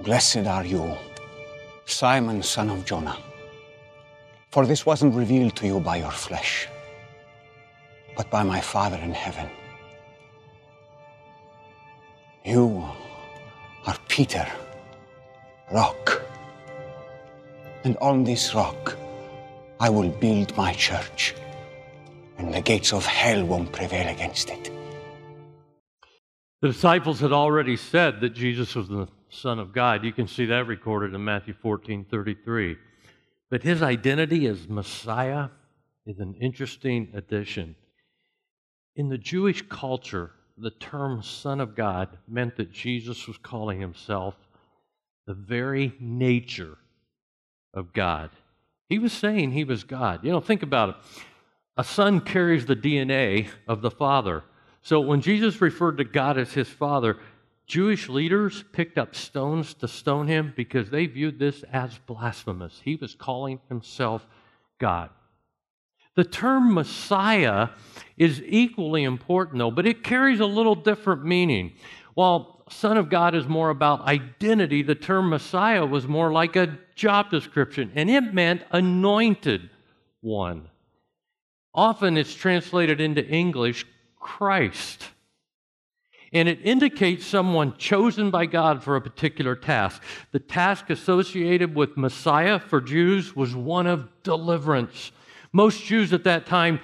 Blessed 0.03 0.47
are 0.47 0.65
you, 0.65 0.97
Simon, 1.85 2.43
son 2.43 2.71
of 2.71 2.87
Jonah. 2.87 3.19
For 4.51 4.65
this 4.65 4.87
wasn't 4.87 5.15
revealed 5.15 5.55
to 5.57 5.67
you 5.67 5.81
by 5.81 5.97
your 5.99 6.11
flesh, 6.11 6.67
but 8.17 8.31
by 8.31 8.43
my 8.43 8.63
Father 8.63 8.97
in 8.97 9.13
heaven. 9.13 9.51
You 12.43 12.89
are 13.87 13.99
Peter, 14.09 14.47
rock. 15.73 16.23
And 17.85 17.97
on 17.99 18.25
this 18.25 18.55
rock, 18.55 18.97
I 19.81 19.91
will 19.91 20.09
build 20.09 20.57
my 20.57 20.73
church, 20.73 21.35
and 22.37 22.53
the 22.53 22.61
gates 22.61 22.93
of 22.93 23.07
hell 23.07 23.45
won't 23.45 23.73
prevail 23.73 24.09
against 24.09 24.51
it. 24.51 24.71
The 26.61 26.69
disciples 26.69 27.21
had 27.21 27.33
already 27.33 27.77
said 27.77 28.21
that 28.21 28.35
Jesus 28.35 28.75
was 28.75 28.89
the 28.89 29.07
Son 29.31 29.61
of 29.61 29.73
God. 29.73 30.05
You 30.05 30.13
can 30.13 30.27
see 30.27 30.47
that 30.47 30.67
recorded 30.67 31.15
in 31.15 31.25
Matthew 31.25 31.55
14 31.63 32.07
33. 32.11 32.77
But 33.51 33.63
his 33.63 33.83
identity 33.83 34.47
as 34.47 34.69
Messiah 34.69 35.49
is 36.07 36.19
an 36.19 36.35
interesting 36.41 37.13
addition. 37.15 37.77
In 38.97 39.09
the 39.09 39.19
Jewish 39.19 39.63
culture, 39.69 40.33
the 40.57 40.73
term 40.73 41.23
Son 41.23 41.61
of 41.61 41.77
God 41.77 42.19
meant 42.27 42.57
that 42.57 42.73
Jesus 42.73 43.29
was 43.29 43.39
calling 43.39 43.81
himself 43.81 44.35
the 45.29 45.35
very 45.35 45.93
nature 46.01 46.79
of 47.75 47.93
God. 47.93 48.31
He 48.89 48.99
was 48.99 49.13
saying 49.13 49.53
he 49.53 49.63
was 49.63 49.85
God. 49.85 50.25
You 50.25 50.33
know, 50.33 50.41
think 50.41 50.63
about 50.63 50.89
it. 50.89 50.97
A 51.77 51.85
son 51.85 52.23
carries 52.23 52.65
the 52.65 52.75
DNA 52.75 53.49
of 53.69 53.83
the 53.83 53.91
Father. 53.91 54.43
So 54.81 55.01
when 55.01 55.21
Jesus 55.21 55.61
referred 55.61 55.99
to 55.99 56.05
God 56.05 56.39
as 56.39 56.55
his 56.55 56.71
Father, 56.71 57.19
Jewish 57.67 58.09
leaders 58.09 58.65
picked 58.73 58.97
up 58.97 59.15
stones 59.15 59.75
to 59.75 59.87
stone 59.87 60.29
him 60.29 60.55
because 60.57 60.89
they 60.89 61.05
viewed 61.05 61.39
this 61.39 61.63
as 61.71 61.99
blasphemous. 62.07 62.81
He 62.83 62.97
was 62.97 63.15
calling 63.15 63.61
himself 63.69 64.27
God. 64.79 65.11
The 66.17 66.25
term 66.25 66.73
Messiah 66.73 67.69
is 68.17 68.43
equally 68.47 69.05
important, 69.05 69.59
though, 69.59 69.71
but 69.71 69.87
it 69.87 70.03
carries 70.03 70.41
a 70.41 70.47
little 70.47 70.75
different 70.75 71.27
meaning. 71.27 71.75
While 72.15 72.58
Son 72.71 72.97
of 72.97 73.09
God 73.09 73.35
is 73.35 73.47
more 73.47 73.71
about 73.71 74.03
identity, 74.03 74.83
the 74.83 74.95
term 74.95 75.31
Messiah 75.31 75.87
was 75.87 76.07
more 76.07 76.33
like 76.33 76.57
a 76.57 76.79
job 76.95 77.31
description, 77.31 77.93
and 77.95 78.11
it 78.11 78.35
meant 78.35 78.63
anointed 78.71 79.71
one. 80.21 80.69
Often 81.75 82.17
it's 82.17 82.35
translated 82.35 83.01
into 83.01 83.25
English 83.27 83.87
Christ. 84.19 85.09
And 86.33 86.49
it 86.49 86.61
indicates 86.63 87.27
someone 87.27 87.77
chosen 87.79 88.31
by 88.31 88.47
God 88.47 88.83
for 88.83 88.97
a 88.97 89.01
particular 89.01 89.57
task. 89.57 90.03
The 90.33 90.39
task 90.39 90.91
associated 90.91 91.75
with 91.75 91.97
Messiah 91.97 92.59
for 92.59 92.81
Jews 92.81 93.35
was 93.35 93.55
one 93.55 93.87
of 93.87 94.09
deliverance. 94.23 95.13
Most 95.53 95.85
Jews 95.85 96.13
at 96.13 96.25
that 96.25 96.45
time 96.45 96.81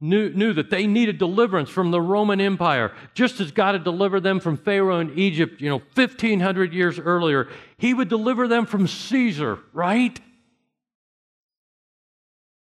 knew, 0.00 0.30
knew 0.30 0.52
that 0.52 0.70
they 0.70 0.86
needed 0.86 1.18
deliverance 1.18 1.70
from 1.70 1.90
the 1.90 2.00
Roman 2.00 2.40
Empire, 2.40 2.92
just 3.14 3.40
as 3.40 3.52
God 3.52 3.74
had 3.74 3.84
delivered 3.84 4.22
them 4.22 4.40
from 4.40 4.56
Pharaoh 4.56 5.00
in 5.00 5.18
Egypt, 5.18 5.60
you 5.60 5.68
know, 5.68 5.82
1,500 5.94 6.72
years 6.72 6.98
earlier. 6.98 7.48
He 7.78 7.94
would 7.94 8.08
deliver 8.08 8.48
them 8.48 8.66
from 8.66 8.86
Caesar, 8.86 9.58
right? 9.72 10.18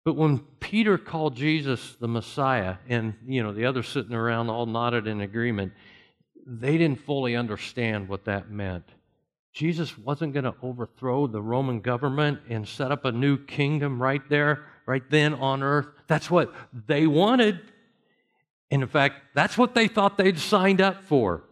But 0.05 0.15
when 0.15 0.39
Peter 0.59 0.99
called 0.99 1.35
Jesus 1.35 1.95
the 1.99 2.07
Messiah, 2.07 2.75
and 2.87 3.15
you 3.25 3.41
know 3.41 3.51
the 3.51 3.65
others 3.65 3.87
sitting 3.87 4.13
around 4.13 4.49
all 4.49 4.67
nodded 4.67 5.07
in 5.07 5.19
agreement, 5.19 5.73
they 6.45 6.77
didn't 6.77 6.99
fully 6.99 7.35
understand 7.35 8.07
what 8.07 8.25
that 8.25 8.51
meant. 8.51 8.85
Jesus 9.51 9.97
wasn't 9.97 10.33
going 10.33 10.43
to 10.43 10.53
overthrow 10.61 11.25
the 11.25 11.41
Roman 11.41 11.79
government 11.79 12.39
and 12.49 12.67
set 12.67 12.91
up 12.91 13.05
a 13.05 13.11
new 13.11 13.37
kingdom 13.37 13.99
right 14.01 14.21
there, 14.29 14.65
right 14.85 15.03
then 15.09 15.33
on 15.33 15.63
earth. 15.63 15.87
That's 16.07 16.29
what 16.29 16.53
they 16.87 17.07
wanted. 17.07 17.59
And 18.71 18.81
in 18.81 18.87
fact, 18.87 19.21
that's 19.33 19.57
what 19.57 19.75
they 19.75 19.87
thought 19.87 20.17
they'd 20.17 20.39
signed 20.39 20.81
up 20.81 21.03
for. 21.03 21.43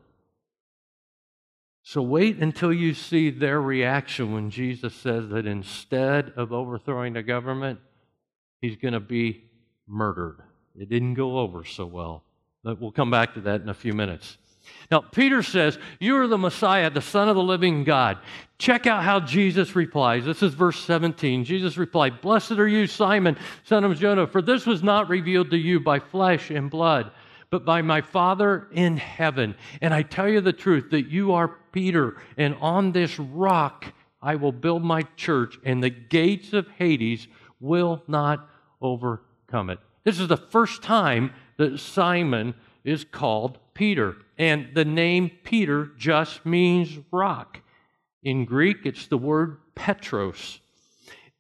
So 1.84 2.02
wait 2.02 2.38
until 2.38 2.72
you 2.72 2.94
see 2.94 3.30
their 3.30 3.62
reaction 3.62 4.34
when 4.34 4.50
Jesus 4.50 4.94
says 4.94 5.30
that 5.30 5.46
instead 5.46 6.32
of 6.38 6.54
overthrowing 6.54 7.14
the 7.14 7.24
government, 7.24 7.80
he's 8.62 8.78
going 8.78 8.94
to 8.94 9.02
be 9.02 9.44
murdered. 9.86 10.40
It 10.80 10.90
didn't 10.90 11.16
go 11.16 11.40
over 11.40 11.66
so 11.66 11.86
well. 11.86 12.24
But 12.64 12.80
we'll 12.80 12.92
come 12.92 13.12
back 13.12 13.34
to 13.34 13.42
that 13.42 13.62
in 13.62 13.68
a 13.68 13.74
few 13.74 13.92
minutes. 13.94 14.38
Now, 14.92 15.02
Peter 15.02 15.44
says, 15.44 15.78
You 16.00 16.18
are 16.18 16.28
the 16.28 16.38
Messiah, 16.38 16.90
the 16.90 17.02
Son 17.02 17.30
of 17.30 17.36
the 17.36 17.44
living 17.44 17.84
God. 17.84 18.18
Check 18.58 18.88
out 18.88 19.04
how 19.04 19.20
Jesus 19.20 19.76
replies. 19.76 20.26
This 20.26 20.42
is 20.42 20.54
verse 20.54 20.80
17. 20.86 21.44
Jesus 21.44 21.78
replied, 21.78 22.22
Blessed 22.22 22.54
are 22.54 22.68
you, 22.68 22.88
Simon, 22.88 23.38
son 23.66 23.84
of 23.84 24.00
Jonah, 24.00 24.28
for 24.28 24.42
this 24.42 24.66
was 24.66 24.82
not 24.84 25.10
revealed 25.10 25.52
to 25.52 25.58
you 25.58 25.80
by 25.80 26.00
flesh 26.00 26.50
and 26.50 26.70
blood, 26.70 27.12
but 27.50 27.66
by 27.66 27.82
my 27.82 28.02
Father 28.02 28.68
in 28.72 28.98
heaven. 28.98 29.56
And 29.82 29.94
I 29.94 30.02
tell 30.02 30.30
you 30.30 30.40
the 30.40 30.54
truth 30.54 30.92
that 30.92 31.08
you 31.10 31.34
are 31.34 31.58
Peter, 31.72 32.18
and 32.38 32.56
on 32.62 32.92
this 32.92 33.20
rock 33.20 33.86
I 34.22 34.36
will 34.36 34.54
build 34.54 34.84
my 34.84 35.02
church, 35.18 35.58
and 35.66 35.84
the 35.84 35.90
gates 35.90 36.54
of 36.54 36.68
Hades 36.78 37.28
will 37.60 38.02
not 38.08 38.50
overcome 38.82 39.70
it. 39.70 39.80
This 40.06 40.20
is 40.20 40.30
the 40.30 40.38
first 40.38 40.82
time 40.82 41.34
that 41.58 41.80
Simon 41.80 42.54
is 42.84 43.04
called 43.04 43.58
Peter. 43.74 44.16
And 44.38 44.70
the 44.74 44.86
name 44.86 45.32
Peter 45.44 45.92
just 45.98 46.46
means 46.46 46.98
rock. 47.12 47.60
In 48.24 48.46
Greek, 48.46 48.86
it's 48.86 49.08
the 49.08 49.18
word 49.18 49.58
Petros. 49.76 50.60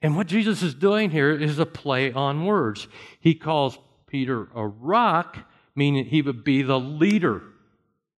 And 0.02 0.18
what 0.18 0.28
Jesus 0.28 0.62
is 0.62 0.74
doing 0.74 1.12
here 1.12 1.32
is 1.32 1.60
a 1.60 1.66
play 1.66 2.12
on 2.12 2.46
words. 2.46 2.88
He 3.20 3.36
calls 3.36 3.78
Peter 4.06 4.50
a 4.54 4.68
rock, 4.68 5.40
meaning 5.76 6.06
he 6.06 6.22
would 6.22 6.44
be 6.44 6.62
the 6.62 6.80
leader 6.80 7.42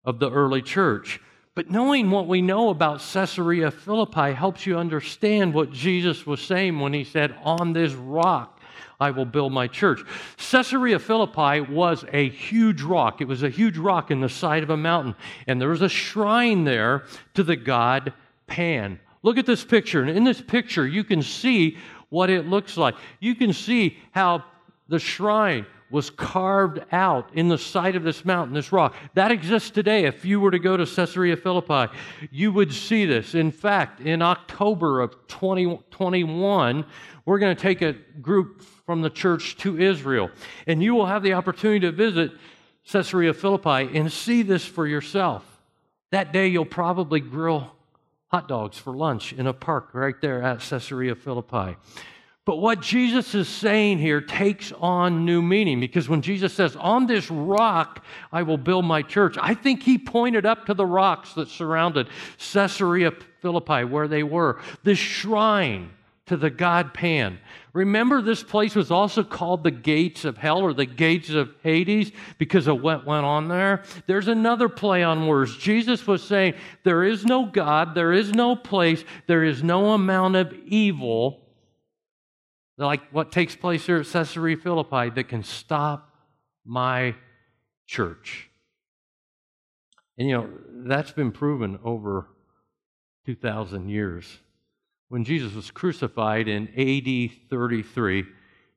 of 0.03 0.19
the 0.19 0.31
early 0.31 0.61
church. 0.61 1.21
But 1.53 1.71
knowing 1.71 2.11
what 2.11 2.27
we 2.27 2.41
know 2.41 2.69
about 2.69 3.01
Caesarea 3.13 3.71
Philippi 3.71 4.33
helps 4.33 4.65
you 4.65 4.77
understand 4.77 5.53
what 5.53 5.71
Jesus 5.71 6.25
was 6.25 6.41
saying 6.41 6.79
when 6.79 6.91
he 6.91 7.05
said, 7.05 7.33
On 7.43 7.71
this 7.71 7.93
rock 7.93 8.54
I 8.99 9.11
will 9.11 9.25
build 9.25 9.51
my 9.51 9.67
church. 9.67 10.01
Caesarea 10.37 10.99
Philippi 10.99 11.61
was 11.61 12.05
a 12.11 12.29
huge 12.29 12.81
rock. 12.81 13.21
It 13.21 13.27
was 13.27 13.43
a 13.43 13.49
huge 13.49 13.77
rock 13.77 14.11
in 14.11 14.21
the 14.21 14.29
side 14.29 14.63
of 14.63 14.69
a 14.69 14.77
mountain. 14.77 15.15
And 15.47 15.59
there 15.59 15.69
was 15.69 15.81
a 15.81 15.89
shrine 15.89 16.63
there 16.63 17.05
to 17.33 17.43
the 17.43 17.55
god 17.55 18.13
Pan. 18.47 18.99
Look 19.23 19.37
at 19.37 19.45
this 19.45 19.63
picture. 19.65 20.01
And 20.01 20.09
in 20.09 20.23
this 20.23 20.41
picture, 20.41 20.87
you 20.87 21.03
can 21.03 21.21
see 21.21 21.77
what 22.09 22.29
it 22.29 22.47
looks 22.47 22.77
like. 22.77 22.95
You 23.19 23.35
can 23.35 23.53
see 23.53 23.97
how 24.11 24.43
the 24.87 24.99
shrine 24.99 25.65
was 25.89 26.09
carved 26.09 26.79
out 26.91 27.29
in 27.33 27.47
the 27.47 27.57
side 27.57 27.95
of 27.95 28.03
this 28.03 28.25
mountain, 28.25 28.53
this 28.53 28.71
rock. 28.71 28.95
That 29.13 29.31
exists 29.31 29.69
today. 29.69 30.05
If 30.05 30.25
you 30.25 30.39
were 30.39 30.51
to 30.51 30.59
go 30.59 30.77
to 30.77 30.85
Caesarea 30.85 31.37
Philippi, 31.37 31.91
you 32.31 32.51
would 32.51 32.73
see 32.73 33.05
this. 33.05 33.35
In 33.35 33.51
fact, 33.51 34.01
in 34.01 34.21
October 34.21 35.01
of 35.01 35.11
2021, 35.27 36.85
we're 37.25 37.39
going 37.39 37.55
to 37.55 37.61
take 37.61 37.81
a 37.81 37.93
group 38.21 38.63
from 38.85 39.01
the 39.01 39.09
church 39.09 39.57
to 39.57 39.79
Israel, 39.79 40.29
and 40.67 40.81
you 40.81 40.93
will 40.93 41.07
have 41.07 41.23
the 41.23 41.33
opportunity 41.33 41.79
to 41.81 41.91
visit 41.91 42.31
Caesarea 42.91 43.33
Philippi 43.33 43.97
and 43.97 44.11
see 44.11 44.43
this 44.43 44.65
for 44.65 44.85
yourself. 44.85 45.43
That 46.11 46.31
day, 46.31 46.47
you'll 46.47 46.65
probably 46.65 47.19
grill 47.19 47.71
hot 48.27 48.47
dogs 48.47 48.77
for 48.77 48.93
lunch 48.93 49.33
in 49.33 49.47
a 49.47 49.53
park 49.53 49.89
right 49.93 50.19
there 50.21 50.41
at 50.43 50.59
Caesarea 50.59 51.15
Philippi. 51.15 51.77
But 52.45 52.57
what 52.57 52.79
Jesus 52.79 53.33
is 53.33 53.49
saying 53.49 53.97
here 53.97 54.21
takes 54.21 54.71
on 54.73 55.25
new 55.25 55.41
meaning 55.41 55.79
because 55.79 56.07
when 56.07 56.21
Jesus 56.21 56.53
says, 56.53 56.75
On 56.75 57.07
this 57.07 57.31
rock 57.31 58.05
I 58.31 58.43
will 58.43 58.59
build 58.59 58.85
my 58.85 59.01
church, 59.01 59.35
I 59.41 59.55
think 59.55 59.81
he 59.81 59.97
pointed 59.97 60.45
up 60.45 60.67
to 60.67 60.75
the 60.75 60.85
rocks 60.85 61.33
that 61.33 61.47
surrounded 61.47 62.07
Caesarea 62.53 63.13
Philippi 63.41 63.83
where 63.83 64.07
they 64.07 64.21
were, 64.21 64.59
this 64.83 64.99
shrine 64.99 65.89
to 66.27 66.37
the 66.37 66.49
god 66.49 66.93
Pan. 66.93 67.39
Remember, 67.73 68.21
this 68.21 68.41
place 68.41 68.75
was 68.75 68.89
also 68.89 69.23
called 69.23 69.63
the 69.63 69.71
gates 69.71 70.25
of 70.25 70.37
hell 70.37 70.61
or 70.61 70.73
the 70.73 70.85
gates 70.85 71.29
of 71.29 71.53
Hades 71.61 72.11
because 72.37 72.67
of 72.67 72.81
what 72.81 73.05
went 73.05 73.25
on 73.25 73.47
there. 73.47 73.83
There's 74.07 74.27
another 74.27 74.69
play 74.69 75.03
on 75.03 75.27
words. 75.27 75.55
Jesus 75.57 76.07
was 76.07 76.23
saying, 76.23 76.55
There 76.83 77.03
is 77.03 77.25
no 77.25 77.45
God, 77.45 77.93
there 77.95 78.13
is 78.13 78.31
no 78.33 78.55
place, 78.55 79.03
there 79.27 79.43
is 79.43 79.61
no 79.61 79.91
amount 79.91 80.35
of 80.35 80.53
evil 80.65 81.45
like 82.77 83.01
what 83.11 83.31
takes 83.31 83.55
place 83.55 83.85
here 83.85 83.97
at 83.97 84.07
Caesarea 84.07 84.57
Philippi, 84.57 85.09
that 85.09 85.29
can 85.29 85.43
stop 85.43 86.09
my 86.65 87.15
church. 87.87 88.49
And 90.17 90.27
you 90.27 90.35
know, 90.35 90.49
that's 90.85 91.11
been 91.11 91.31
proven 91.31 91.79
over 91.83 92.27
2,000 93.25 93.89
years. 93.89 94.39
When 95.09 95.23
Jesus 95.23 95.53
was 95.53 95.69
crucified 95.69 96.47
in 96.47 96.67
AD 96.69 97.49
33, 97.49 98.25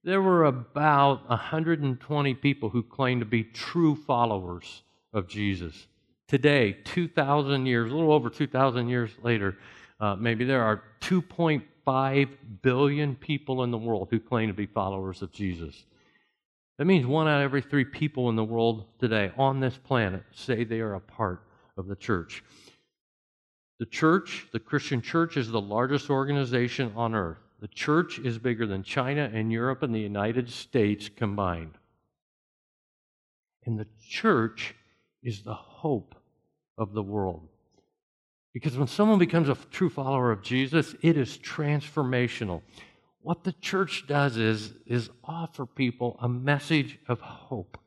there 0.05 0.21
were 0.21 0.45
about 0.45 1.29
120 1.29 2.35
people 2.35 2.69
who 2.69 2.83
claimed 2.83 3.23
to 3.23 3.27
be 3.27 3.45
true 3.45 3.97
followers 3.97 4.83
of 5.13 5.27
Jesus. 5.27 5.87
Today, 6.29 6.77
2,000 6.85 7.65
years, 7.65 7.91
a 7.91 7.95
little 7.95 8.13
over 8.13 8.29
2,000 8.29 8.89
years 8.89 9.11
later, 9.23 9.57
uh, 10.01 10.17
maybe 10.17 10.45
there 10.45 10.63
are 10.63 10.83
2.5 11.01 12.29
billion 12.63 13.17
people 13.17 13.65
in 13.65 13.71
the 13.71 13.79
world 13.79 14.09
who 14.11 14.21
claim 14.21 14.49
to 14.49 14.55
be 14.55 14.67
followers 14.67 15.23
of 15.23 15.33
Jesus. 15.33 15.87
That 16.77 16.85
means 16.85 17.07
one 17.07 17.27
out 17.27 17.39
of 17.39 17.45
every 17.45 17.63
three 17.63 17.85
people 17.85 18.29
in 18.29 18.37
the 18.37 18.45
world 18.45 18.85
today 19.01 19.33
on 19.37 19.61
this 19.61 19.77
planet 19.79 20.23
say 20.33 20.63
they 20.63 20.81
are 20.81 20.95
a 20.95 21.01
part 21.01 21.43
of 21.77 21.89
the 21.89 21.97
church. 21.97 22.45
The 23.79 23.87
church, 23.87 24.49
the 24.53 24.59
Christian 24.59 25.01
church, 25.01 25.37
is 25.37 25.51
the 25.51 25.61
largest 25.61 26.11
organization 26.11 26.93
on 26.97 27.15
earth. 27.15 27.39
The 27.61 27.69
church 27.69 28.19
is 28.19 28.39
bigger 28.39 28.67
than 28.67 28.83
China 28.83 29.31
and 29.33 29.53
Europe 29.53 29.83
and 29.83 29.95
the 29.95 30.01
United 30.01 30.51
States 30.51 31.09
combined. 31.09 31.75
And 33.65 33.79
the 33.79 33.87
church 34.09 34.75
is 35.23 35.43
the 35.43 35.55
hope 35.55 36.15
of 36.77 36.93
the 36.93 37.03
world. 37.03 37.49
Because 38.55 38.77
when 38.77 38.89
someone 38.89 39.19
becomes 39.19 39.49
a 39.49 39.57
true 39.71 39.91
follower 39.91 40.33
of 40.33 40.43
Jesus, 40.43 40.95
it 41.03 41.17
is 41.17 41.39
transformational. 41.39 42.63
What 43.21 43.45
the 43.45 43.53
church 43.53 44.05
does 44.09 44.37
is, 44.37 44.73
is 44.87 45.11
offer 45.23 45.67
people 45.67 46.19
a 46.21 46.29
message 46.29 46.99
of 47.09 47.21
hope. 47.21 47.79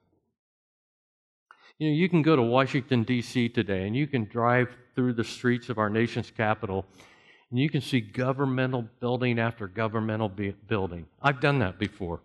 You 1.81 1.87
know, 1.87 1.95
you 1.95 2.09
can 2.09 2.21
go 2.21 2.35
to 2.35 2.43
Washington, 2.43 3.01
D.C. 3.01 3.49
today, 3.49 3.87
and 3.87 3.95
you 3.95 4.05
can 4.05 4.25
drive 4.25 4.69
through 4.93 5.13
the 5.13 5.23
streets 5.23 5.67
of 5.67 5.79
our 5.79 5.89
nation's 5.89 6.29
capital, 6.29 6.85
and 7.49 7.57
you 7.57 7.71
can 7.71 7.81
see 7.81 7.99
governmental 7.99 8.85
building 8.99 9.39
after 9.39 9.67
governmental 9.67 10.31
building. 10.67 11.07
I've 11.23 11.41
done 11.41 11.57
that 11.57 11.79
before. 11.79 12.21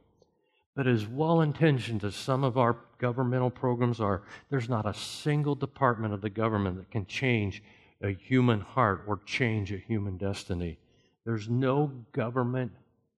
But 0.74 0.87
as 0.87 1.07
well 1.07 1.40
intentioned 1.40 2.04
as 2.04 2.14
some 2.14 2.44
of 2.44 2.59
our 2.59 2.76
governmental 2.98 3.48
programs 3.48 3.98
are, 3.98 4.24
there's 4.50 4.68
not 4.68 4.85
a 4.85 4.92
single 4.92 5.54
department 5.54 6.12
of 6.12 6.20
the 6.20 6.28
government 6.28 6.76
that 6.76 6.90
can 6.90 7.07
change 7.07 7.62
a 8.02 8.11
human 8.11 8.61
heart 8.61 9.04
or 9.07 9.20
change 9.24 9.72
a 9.72 9.78
human 9.78 10.18
destiny. 10.18 10.78
There's 11.24 11.48
no 11.48 11.90
government 12.12 12.72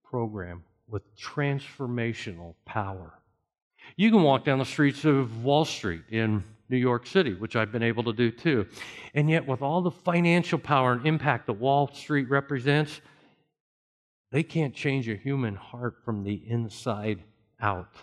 program 0.05 0.63
with 0.87 1.03
transformational 1.17 2.55
power. 2.65 3.18
You 3.97 4.11
can 4.11 4.23
walk 4.23 4.45
down 4.45 4.59
the 4.59 4.65
streets 4.65 5.05
of 5.05 5.45
Wall 5.45 5.65
Street 5.65 6.03
in 6.11 6.45
New 6.69 6.77
York 6.77 7.07
City, 7.07 7.35
which 7.35 7.57
I've 7.57 7.73
been 7.73 7.83
able 7.83 8.05
to 8.05 8.13
do 8.13 8.31
too. 8.31 8.67
And 9.15 9.31
yet, 9.31 9.47
with 9.47 9.63
all 9.63 9.81
the 9.81 9.91
financial 9.91 10.59
power 10.59 10.93
and 10.93 11.07
impact 11.07 11.47
that 11.47 11.55
Wall 11.55 11.91
Street 11.93 12.29
represents, 12.29 13.01
they 14.31 14.43
can't 14.43 14.75
change 14.75 15.09
a 15.09 15.17
human 15.17 15.55
heart 15.55 15.97
from 16.05 16.25
the 16.25 16.43
inside 16.47 17.23
out. 17.61 17.95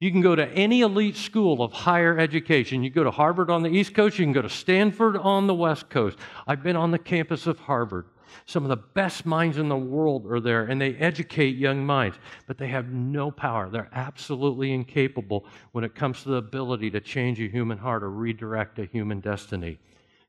You 0.00 0.10
can 0.10 0.20
go 0.20 0.36
to 0.36 0.46
any 0.48 0.82
elite 0.82 1.16
school 1.16 1.62
of 1.62 1.72
higher 1.72 2.18
education. 2.18 2.82
You 2.82 2.90
go 2.90 3.04
to 3.04 3.10
Harvard 3.10 3.50
on 3.50 3.62
the 3.62 3.70
East 3.70 3.94
Coast, 3.94 4.18
you 4.18 4.26
can 4.26 4.32
go 4.32 4.42
to 4.42 4.48
Stanford 4.50 5.16
on 5.16 5.46
the 5.46 5.54
West 5.54 5.88
Coast. 5.88 6.18
I've 6.46 6.62
been 6.62 6.76
on 6.76 6.90
the 6.90 6.98
campus 6.98 7.46
of 7.46 7.60
Harvard. 7.60 8.06
Some 8.44 8.64
of 8.64 8.68
the 8.68 8.76
best 8.76 9.26
minds 9.26 9.58
in 9.58 9.68
the 9.68 9.76
world 9.76 10.26
are 10.30 10.40
there, 10.40 10.64
and 10.64 10.80
they 10.80 10.94
educate 10.94 11.56
young 11.56 11.84
minds, 11.84 12.18
but 12.46 12.58
they 12.58 12.68
have 12.68 12.88
no 12.88 13.30
power. 13.30 13.68
They're 13.68 13.90
absolutely 13.92 14.72
incapable 14.72 15.46
when 15.72 15.84
it 15.84 15.94
comes 15.94 16.22
to 16.22 16.30
the 16.30 16.36
ability 16.36 16.90
to 16.90 17.00
change 17.00 17.40
a 17.40 17.48
human 17.48 17.78
heart 17.78 18.02
or 18.02 18.10
redirect 18.10 18.78
a 18.78 18.86
human 18.86 19.20
destiny. 19.20 19.78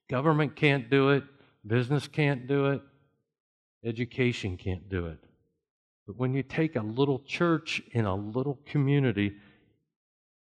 Government 0.09 0.55
can't 0.55 0.89
do 0.89 1.09
it, 1.09 1.23
business 1.65 2.07
can't 2.07 2.47
do 2.47 2.67
it, 2.67 2.81
education 3.83 4.57
can't 4.57 4.89
do 4.89 5.07
it. 5.07 5.19
But 6.05 6.17
when 6.17 6.33
you 6.33 6.43
take 6.43 6.75
a 6.75 6.81
little 6.81 7.19
church 7.19 7.81
in 7.91 8.05
a 8.05 8.15
little 8.15 8.59
community, 8.65 9.33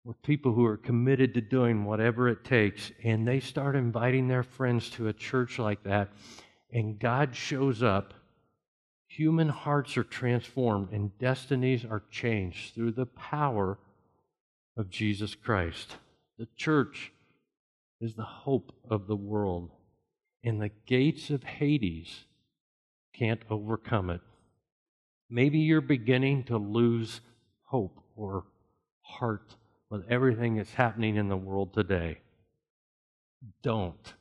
with 0.07 0.23
people 0.23 0.53
who 0.53 0.65
are 0.65 0.77
committed 0.77 1.35
to 1.35 1.41
doing 1.41 1.85
whatever 1.85 2.29
it 2.29 2.45
takes, 2.45 2.93
and 3.03 3.27
they 3.27 3.41
start 3.41 3.75
inviting 3.75 4.29
their 4.29 4.45
friends 4.45 4.89
to 4.89 5.09
a 5.09 5.13
church 5.13 5.59
like 5.59 5.83
that, 5.83 6.13
and 6.77 6.99
God 6.99 7.35
shows 7.35 7.83
up, 7.83 8.13
human 9.07 9.49
hearts 9.49 9.97
are 9.97 10.05
transformed 10.05 10.93
and 10.93 11.19
destinies 11.19 11.87
are 11.87 12.03
changed 12.11 12.75
through 12.75 12.93
the 12.93 13.07
power 13.07 13.79
of 14.77 14.91
Jesus 14.91 15.35
Christ. 15.35 15.97
The 16.39 16.47
church 16.55 17.13
is 17.99 18.15
the 18.15 18.25
hope 18.25 18.73
of 18.91 19.07
the 19.07 19.17
world, 19.17 19.71
and 20.45 20.61
the 20.61 20.71
gates 20.87 21.31
of 21.31 21.45
Hades 21.45 22.25
can't 23.15 23.41
overcome 23.49 24.11
it. 24.11 24.21
Maybe 25.31 25.61
you're 25.61 25.81
beginning 25.81 26.45
to 26.45 26.59
lose 26.59 27.23
hope 27.63 28.05
or 28.17 28.45
heart 29.01 29.57
with 29.89 30.05
everything 30.11 30.57
that's 30.57 30.75
happening 30.75 31.17
in 31.17 31.29
the 31.29 31.39
world 31.39 31.73
today. 31.73 32.19
Don't. 33.63 34.13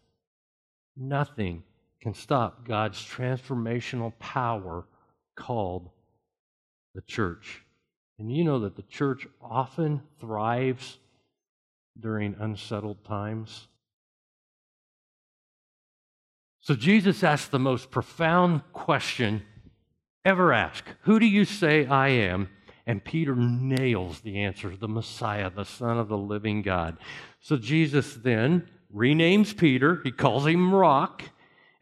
Nothing 0.96 1.64
can 2.06 2.14
stop 2.14 2.68
God's 2.68 3.04
transformational 3.04 4.14
power 4.20 4.86
called 5.36 5.90
the 6.94 7.02
church. 7.02 7.64
And 8.20 8.32
you 8.32 8.44
know 8.44 8.60
that 8.60 8.76
the 8.76 8.84
church 8.84 9.26
often 9.42 10.04
thrives 10.20 11.00
during 12.00 12.36
unsettled 12.40 13.04
times. 13.06 13.70
So 16.62 16.76
Jesus 16.76 17.24
asked 17.24 17.50
the 17.50 17.58
most 17.58 17.90
profound 17.90 18.62
question 18.72 19.42
ever 20.24 20.54
asked 20.54 20.94
Who 21.06 21.20
do 21.20 21.26
you 21.26 21.44
say 21.44 21.88
I 21.88 22.10
am? 22.10 22.50
And 22.86 23.04
Peter 23.04 23.36
nails 23.36 24.20
the 24.20 24.44
answer 24.44 24.76
the 24.78 24.88
Messiah, 24.88 25.50
the 25.50 25.66
Son 25.66 25.98
of 25.98 26.08
the 26.08 26.20
living 26.20 26.62
God. 26.62 26.98
So 27.40 27.58
Jesus 27.58 28.14
then 28.14 28.70
renames 28.96 29.58
Peter, 29.58 30.02
he 30.04 30.12
calls 30.12 30.46
him 30.46 30.72
Rock, 30.72 31.24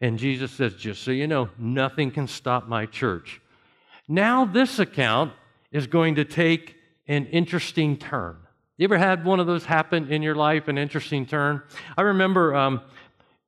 and 0.04 0.18
Jesus 0.18 0.50
says, 0.52 0.74
Just 0.74 1.02
so 1.02 1.12
you 1.12 1.26
know, 1.26 1.48
nothing 1.56 2.10
can 2.10 2.28
stop 2.28 2.68
my 2.68 2.84
church. 2.84 3.40
Now, 4.06 4.44
this 4.44 4.78
account 4.78 5.32
is 5.72 5.86
going 5.86 6.16
to 6.16 6.26
take 6.26 6.76
an 7.08 7.24
interesting 7.28 7.96
turn. 7.96 8.36
You 8.76 8.84
ever 8.84 8.98
had 8.98 9.24
one 9.24 9.40
of 9.40 9.46
those 9.46 9.64
happen 9.64 10.12
in 10.12 10.20
your 10.20 10.34
life, 10.34 10.68
an 10.68 10.76
interesting 10.76 11.24
turn? 11.24 11.62
I 11.96 12.02
remember 12.02 12.54
um, 12.54 12.82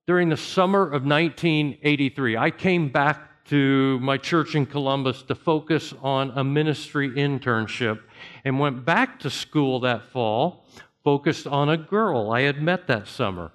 during 0.06 0.30
the 0.30 0.38
summer 0.38 0.80
of 0.80 1.04
1983, 1.04 2.38
I 2.38 2.50
came 2.50 2.88
back 2.88 3.44
to 3.48 4.00
my 4.00 4.16
church 4.16 4.54
in 4.54 4.64
Columbus 4.64 5.24
to 5.24 5.34
focus 5.34 5.92
on 6.00 6.30
a 6.30 6.42
ministry 6.42 7.10
internship 7.10 8.00
and 8.46 8.58
went 8.58 8.86
back 8.86 9.20
to 9.20 9.28
school 9.28 9.80
that 9.80 10.10
fall, 10.10 10.64
focused 11.04 11.46
on 11.46 11.68
a 11.68 11.76
girl 11.76 12.30
I 12.30 12.40
had 12.42 12.62
met 12.62 12.86
that 12.86 13.08
summer. 13.08 13.52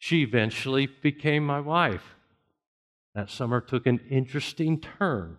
She 0.00 0.22
eventually 0.22 0.86
became 0.86 1.46
my 1.46 1.60
wife. 1.60 2.13
That 3.14 3.30
summer 3.30 3.60
took 3.60 3.86
an 3.86 4.00
interesting 4.10 4.80
turn. 4.80 5.38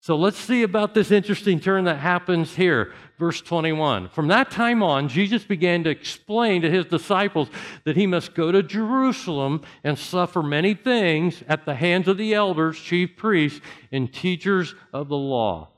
So 0.00 0.16
let's 0.16 0.38
see 0.38 0.62
about 0.62 0.94
this 0.94 1.10
interesting 1.10 1.58
turn 1.58 1.84
that 1.84 1.98
happens 1.98 2.54
here. 2.54 2.92
Verse 3.18 3.40
21. 3.40 4.08
From 4.10 4.28
that 4.28 4.50
time 4.50 4.82
on, 4.82 5.08
Jesus 5.08 5.44
began 5.44 5.84
to 5.84 5.90
explain 5.90 6.62
to 6.62 6.70
his 6.70 6.86
disciples 6.86 7.48
that 7.84 7.96
he 7.96 8.06
must 8.06 8.34
go 8.34 8.52
to 8.52 8.62
Jerusalem 8.62 9.62
and 9.82 9.98
suffer 9.98 10.42
many 10.42 10.74
things 10.74 11.42
at 11.48 11.64
the 11.64 11.74
hands 11.74 12.08
of 12.08 12.16
the 12.16 12.32
elders, 12.32 12.78
chief 12.78 13.16
priests, 13.16 13.60
and 13.90 14.12
teachers 14.12 14.74
of 14.92 15.08
the 15.08 15.16
law, 15.16 15.68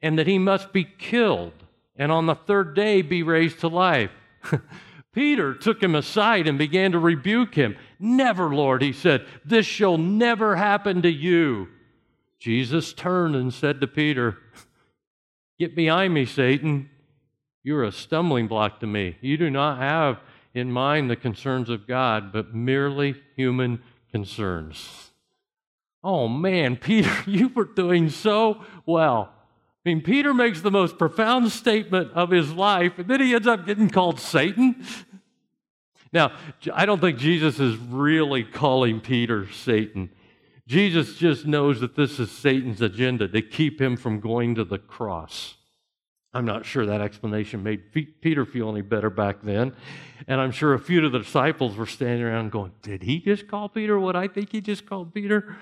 and 0.00 0.18
that 0.18 0.28
he 0.28 0.38
must 0.38 0.72
be 0.72 0.84
killed 0.84 1.52
and 1.96 2.10
on 2.10 2.26
the 2.26 2.34
third 2.34 2.74
day 2.74 3.02
be 3.02 3.22
raised 3.22 3.60
to 3.60 3.68
life. 3.68 4.10
Peter 5.14 5.54
took 5.54 5.82
him 5.82 5.94
aside 5.94 6.48
and 6.48 6.58
began 6.58 6.92
to 6.92 6.98
rebuke 6.98 7.54
him. 7.54 7.76
Never, 7.98 8.54
Lord, 8.54 8.82
he 8.82 8.92
said, 8.92 9.24
this 9.44 9.64
shall 9.64 9.96
never 9.96 10.56
happen 10.56 11.02
to 11.02 11.10
you. 11.10 11.68
Jesus 12.40 12.92
turned 12.92 13.36
and 13.36 13.54
said 13.54 13.80
to 13.80 13.86
Peter, 13.86 14.38
Get 15.58 15.76
behind 15.76 16.12
me, 16.12 16.26
Satan. 16.26 16.90
You're 17.62 17.84
a 17.84 17.92
stumbling 17.92 18.48
block 18.48 18.80
to 18.80 18.86
me. 18.86 19.16
You 19.20 19.36
do 19.36 19.48
not 19.50 19.78
have 19.78 20.18
in 20.52 20.70
mind 20.70 21.08
the 21.08 21.16
concerns 21.16 21.70
of 21.70 21.86
God, 21.86 22.32
but 22.32 22.54
merely 22.54 23.14
human 23.36 23.82
concerns. 24.10 25.12
Oh 26.02 26.28
man, 26.28 26.76
Peter, 26.80 27.12
you 27.26 27.48
were 27.48 27.64
doing 27.64 28.10
so 28.10 28.64
well. 28.84 29.33
I 29.84 29.90
mean, 29.90 30.00
Peter 30.00 30.32
makes 30.32 30.62
the 30.62 30.70
most 30.70 30.96
profound 30.96 31.52
statement 31.52 32.12
of 32.12 32.30
his 32.30 32.52
life, 32.52 32.98
and 32.98 33.06
then 33.08 33.20
he 33.20 33.34
ends 33.34 33.46
up 33.46 33.66
getting 33.66 33.90
called 33.90 34.18
Satan. 34.18 34.84
Now, 36.10 36.32
I 36.72 36.86
don't 36.86 37.00
think 37.00 37.18
Jesus 37.18 37.60
is 37.60 37.76
really 37.76 38.44
calling 38.44 39.00
Peter 39.00 39.50
Satan. 39.50 40.10
Jesus 40.66 41.16
just 41.16 41.44
knows 41.44 41.80
that 41.80 41.96
this 41.96 42.18
is 42.18 42.30
Satan's 42.30 42.80
agenda 42.80 43.28
to 43.28 43.42
keep 43.42 43.80
him 43.80 43.96
from 43.96 44.20
going 44.20 44.54
to 44.54 44.64
the 44.64 44.78
cross. 44.78 45.56
I'm 46.32 46.46
not 46.46 46.64
sure 46.64 46.86
that 46.86 47.00
explanation 47.00 47.62
made 47.62 47.92
Peter 47.92 48.44
feel 48.44 48.70
any 48.70 48.80
better 48.80 49.10
back 49.10 49.42
then. 49.42 49.74
And 50.26 50.40
I'm 50.40 50.50
sure 50.50 50.74
a 50.74 50.78
few 50.78 51.04
of 51.04 51.12
the 51.12 51.18
disciples 51.18 51.76
were 51.76 51.86
standing 51.86 52.22
around 52.22 52.50
going, 52.50 52.72
Did 52.82 53.02
he 53.02 53.20
just 53.20 53.46
call 53.46 53.68
Peter 53.68 54.00
what 54.00 54.16
I 54.16 54.26
think 54.26 54.50
he 54.50 54.60
just 54.60 54.86
called 54.86 55.14
Peter? 55.14 55.56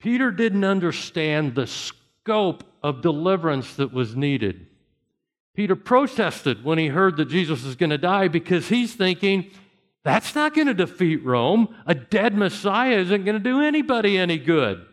Peter 0.00 0.30
didn't 0.30 0.64
understand 0.64 1.54
the 1.54 1.66
scope 2.30 2.62
of 2.80 3.02
deliverance 3.02 3.74
that 3.74 3.92
was 3.92 4.14
needed. 4.14 4.68
Peter 5.56 5.74
protested 5.74 6.64
when 6.64 6.78
he 6.78 6.86
heard 6.86 7.16
that 7.16 7.24
Jesus 7.24 7.64
was 7.64 7.74
going 7.74 7.90
to 7.90 7.98
die 7.98 8.28
because 8.28 8.68
he's 8.68 8.94
thinking, 8.94 9.50
that's 10.04 10.32
not 10.36 10.54
going 10.54 10.68
to 10.68 10.74
defeat 10.74 11.24
Rome. 11.24 11.74
A 11.86 11.94
dead 11.96 12.36
Messiah 12.36 12.98
isn't 12.98 13.24
going 13.24 13.36
to 13.36 13.42
do 13.42 13.60
anybody 13.60 14.16
any 14.16 14.38
good. 14.38 14.86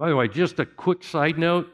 By 0.00 0.08
the 0.08 0.16
way, 0.16 0.26
just 0.26 0.58
a 0.58 0.66
quick 0.66 1.04
side 1.04 1.38
note 1.38 1.68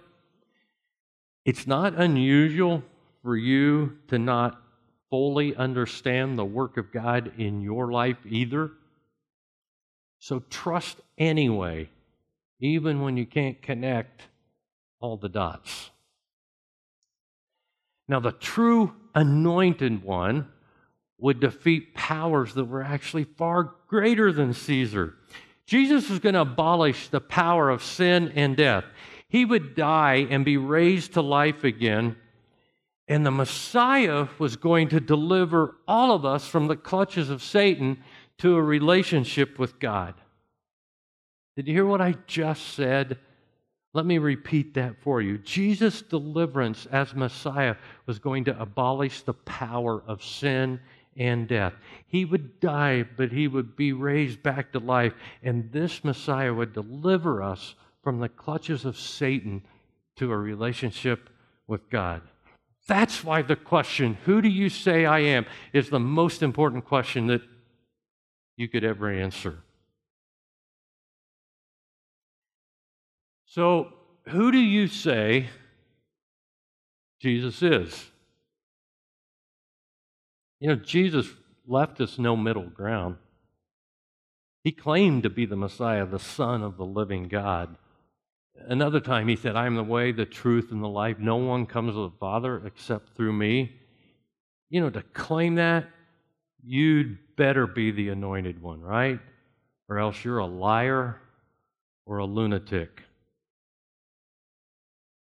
it's 1.47 1.67
not 1.67 1.95
unusual 1.95 2.85
for 3.23 3.35
you 3.35 3.97
to 4.09 4.19
not 4.19 4.61
fully 5.09 5.57
understand 5.57 6.38
the 6.38 6.45
work 6.45 6.77
of 6.77 6.93
God 6.93 7.33
in 7.38 7.62
your 7.62 7.91
life 7.91 8.19
either. 8.29 8.71
So 10.19 10.41
trust 10.51 10.99
anyway, 11.17 11.88
even 12.61 13.01
when 13.01 13.17
you 13.17 13.25
can't 13.25 13.62
connect 13.62 14.29
all 15.03 15.19
the 15.19 15.29
dots. 15.29 15.91
Now, 18.09 18.21
the 18.21 18.33
true 18.33 18.95
anointed 19.15 20.03
one 20.03 20.49
would 21.19 21.41
defeat 21.41 21.95
powers 21.95 22.55
that 22.55 22.65
were 22.65 22.83
actually 22.83 23.25
far 23.25 23.75
greater 23.87 24.33
than 24.33 24.55
Caesar. 24.55 25.15
Jesus 25.67 26.09
was 26.09 26.19
going 26.19 26.35
to 26.35 26.41
abolish 26.41 27.09
the 27.09 27.21
power 27.21 27.71
of 27.71 27.83
sin 27.83 28.33
and 28.35 28.57
death. 28.57 28.85
He 29.29 29.45
would 29.45 29.75
die 29.75 30.27
and 30.31 30.45
be 30.45 30.57
raised 30.57 31.15
to 31.15 31.23
life 31.23 31.65
again. 31.65 32.17
And 33.09 33.25
the 33.25 33.31
Messiah 33.31 34.29
was 34.38 34.57
going 34.57 34.88
to 34.88 35.01
deliver 35.01 35.77
all 35.87 36.12
of 36.12 36.25
us 36.25 36.47
from 36.47 36.67
the 36.67 36.77
clutches 36.77 37.31
of 37.31 37.43
Satan 37.43 38.03
to 38.38 38.57
a 38.57 38.62
relationship 38.62 39.59
with 39.59 39.79
God. 39.79 40.15
Did 41.57 41.69
you 41.69 41.75
hear 41.75 41.87
what 41.87 42.01
I 42.01 42.15
just 42.27 42.75
said? 42.75 43.19
Let 43.95 44.07
me 44.07 44.19
repeat 44.19 44.75
that 44.75 44.97
for 45.03 45.21
you. 45.21 45.39
Jesus' 45.39 46.01
deliverance 46.01 46.87
as 46.87 47.15
Messiah 47.15 47.77
was 48.07 48.19
going 48.19 48.45
to 48.45 48.61
abolish 48.61 49.23
the 49.23 49.35
power 49.35 50.03
of 50.07 50.25
sin 50.25 50.81
and 51.17 51.47
death. 51.47 51.75
He 52.07 52.25
would 52.25 52.59
die, 52.61 53.03
but 53.03 53.33
he 53.33 53.49
would 53.49 53.77
be 53.77 53.93
raised 53.93 54.43
back 54.43 54.73
to 54.73 54.79
life, 54.79 55.13
and 55.43 55.71
this 55.73 56.05
Messiah 56.05 56.55
would 56.55 56.73
deliver 56.73 57.43
us 57.43 57.75
from 58.03 58.19
the 58.19 58.31
clutches 58.31 58.85
of 58.85 58.99
Satan 58.99 59.63
to 60.17 60.33
a 60.33 60.37
relationship 60.37 61.29
with 61.67 61.91
God. 61.91 62.23
That's 62.89 63.23
why 63.23 63.43
the 63.43 63.57
question, 63.57 64.19
Who 64.25 64.43
do 64.43 64.49
you 64.49 64.69
say 64.69 65.05
I 65.05 65.21
am? 65.21 65.47
is 65.73 65.91
the 65.91 66.01
most 66.01 66.43
important 66.43 66.85
question 66.85 67.27
that 67.29 67.43
you 68.57 68.69
could 68.69 68.85
ever 68.85 69.11
answer. 69.11 69.59
So, 73.53 73.93
who 74.29 74.51
do 74.51 74.57
you 74.57 74.87
say 74.87 75.51
Jesus 77.21 77.61
is? 77.61 78.11
You 80.59 80.69
know, 80.69 80.77
Jesus 80.77 81.29
left 81.67 82.01
us 82.01 82.19
no 82.19 82.35
middle 82.35 82.71
ground. 82.71 83.17
He 84.65 84.73
claimed 84.73 85.25
to 85.25 85.29
be 85.29 85.45
the 85.45 85.55
Messiah, 85.55 86.07
the 86.07 86.19
Son 86.19 86.62
of 86.62 86.79
the 86.79 86.87
living 86.87 87.29
God. 87.29 87.77
Another 88.57 89.01
time 89.01 89.29
he 89.29 89.37
said, 89.37 89.55
I 89.55 89.67
am 89.67 89.75
the 89.75 89.85
way, 89.85 90.12
the 90.12 90.25
truth, 90.25 90.73
and 90.73 90.83
the 90.83 90.88
life. 90.88 91.19
No 91.19 91.37
one 91.37 91.67
comes 91.67 91.93
to 91.93 92.09
the 92.09 92.17
Father 92.19 92.62
except 92.65 93.15
through 93.15 93.35
me. 93.35 93.71
You 94.71 94.81
know, 94.81 94.88
to 94.88 95.03
claim 95.03 95.57
that, 95.57 95.91
you'd 96.65 97.19
better 97.37 97.67
be 97.67 97.91
the 97.91 98.09
anointed 98.09 98.62
one, 98.62 98.81
right? 98.81 99.21
Or 99.91 99.99
else 99.99 100.25
you're 100.25 100.38
a 100.38 100.47
liar 100.47 101.21
or 102.07 102.17
a 102.17 102.25
lunatic. 102.25 103.03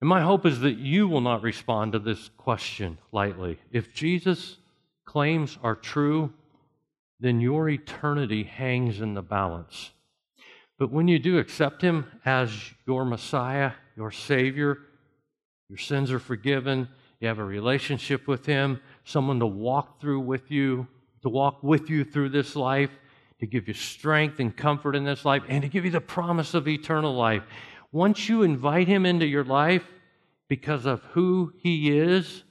And 0.03 0.09
my 0.09 0.21
hope 0.21 0.47
is 0.47 0.59
that 0.61 0.79
you 0.79 1.07
will 1.07 1.21
not 1.21 1.45
respond 1.45 1.93
to 1.93 2.01
this 2.01 2.29
question 2.37 2.99
lightly. 3.13 3.61
If 3.71 3.95
Jesus 3.95 4.57
claims 5.05 5.57
are 5.63 5.77
true, 5.77 6.33
then 7.21 7.41
your 7.41 7.69
eternity 7.69 8.43
hangs 8.43 9.01
in 9.01 9.15
the 9.15 9.23
balance. 9.23 9.93
But 10.77 10.91
when 10.91 11.07
you 11.07 11.21
do 11.21 11.39
accept 11.39 11.83
Him 11.83 12.05
as 12.25 12.51
your 12.85 13.05
Messiah, 13.05 13.75
your 13.97 14.11
Savior, 14.11 14.79
your 15.69 15.79
sins 15.79 16.11
are 16.11 16.19
forgiven, 16.19 16.89
you 17.21 17.29
have 17.29 17.39
a 17.39 17.45
relationship 17.45 18.27
with 18.27 18.45
Him, 18.45 18.81
someone 19.05 19.39
to 19.39 19.47
walk 19.47 20.01
through 20.01 20.23
with 20.23 20.51
you, 20.51 20.89
to 21.23 21.29
walk 21.29 21.63
with 21.63 21.89
you 21.89 22.03
through 22.03 22.31
this 22.31 22.57
life, 22.57 22.91
to 23.39 23.47
give 23.47 23.69
you 23.69 23.75
strength 23.75 24.41
and 24.41 24.57
comfort 24.57 24.97
in 24.97 25.05
this 25.05 25.25
life, 25.25 25.45
and 25.47 25.63
to 25.63 25.69
give 25.69 25.85
you 25.85 25.93
the 25.93 26.01
promise 26.01 26.55
of 26.55 26.67
eternal 26.67 27.15
life. 27.15 27.45
Once 27.93 28.29
you 28.29 28.43
invite 28.43 28.89
Him 28.89 29.07
into 29.07 29.27
your 29.27 29.45
life 29.45 29.85
because 30.53 30.85
of 30.85 31.03
who 31.13 31.51
He 31.57 31.97
is, 31.99 32.45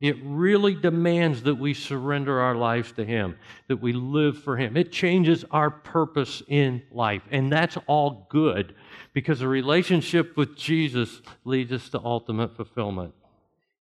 it 0.00 0.16
really 0.20 0.74
demands 0.74 1.44
that 1.44 1.54
we 1.54 1.74
surrender 1.74 2.40
our 2.40 2.56
lives 2.56 2.90
to 2.94 3.04
Him, 3.04 3.36
that 3.68 3.80
we 3.80 3.92
live 3.92 4.42
for 4.42 4.56
Him. 4.56 4.76
It 4.76 4.90
changes 4.90 5.44
our 5.52 5.70
purpose 5.70 6.42
in 6.48 6.82
life. 6.90 7.22
And 7.30 7.52
that's 7.52 7.78
all 7.86 8.26
good 8.30 8.74
because 9.12 9.42
a 9.42 9.46
relationship 9.46 10.36
with 10.36 10.56
Jesus 10.56 11.22
leads 11.44 11.70
us 11.70 11.88
to 11.90 12.00
ultimate 12.00 12.56
fulfillment. 12.56 13.14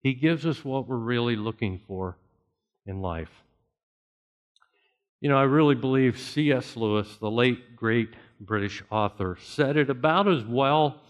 He 0.03 0.13
gives 0.13 0.45
us 0.45 0.63
what 0.63 0.87
we're 0.87 0.97
really 0.97 1.37
looking 1.37 1.81
for 1.89 2.19
in 2.85 3.01
life. 3.01 3.33
You 5.23 5.31
know, 5.31 5.39
I 5.39 5.45
really 5.45 5.75
believe 5.75 6.21
C.S. 6.21 6.77
Lewis, 6.77 7.17
the 7.17 7.31
late 7.31 7.77
great 7.77 8.11
British 8.39 8.83
author, 8.91 9.39
said 9.41 9.79
it 9.79 9.89
about 9.89 10.29
as 10.29 10.45
well 10.45 11.01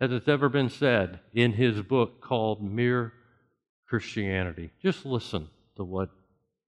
as 0.00 0.12
it's 0.12 0.28
ever 0.28 0.48
been 0.48 0.68
said 0.68 1.20
in 1.34 1.52
his 1.52 1.80
book 1.82 2.20
called 2.20 2.62
Mere 2.62 3.12
Christianity. 3.88 4.70
Just 4.82 5.06
listen 5.06 5.48
to 5.76 5.84
what 5.84 6.10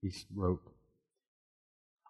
he 0.01 0.11
wrote. 0.33 0.61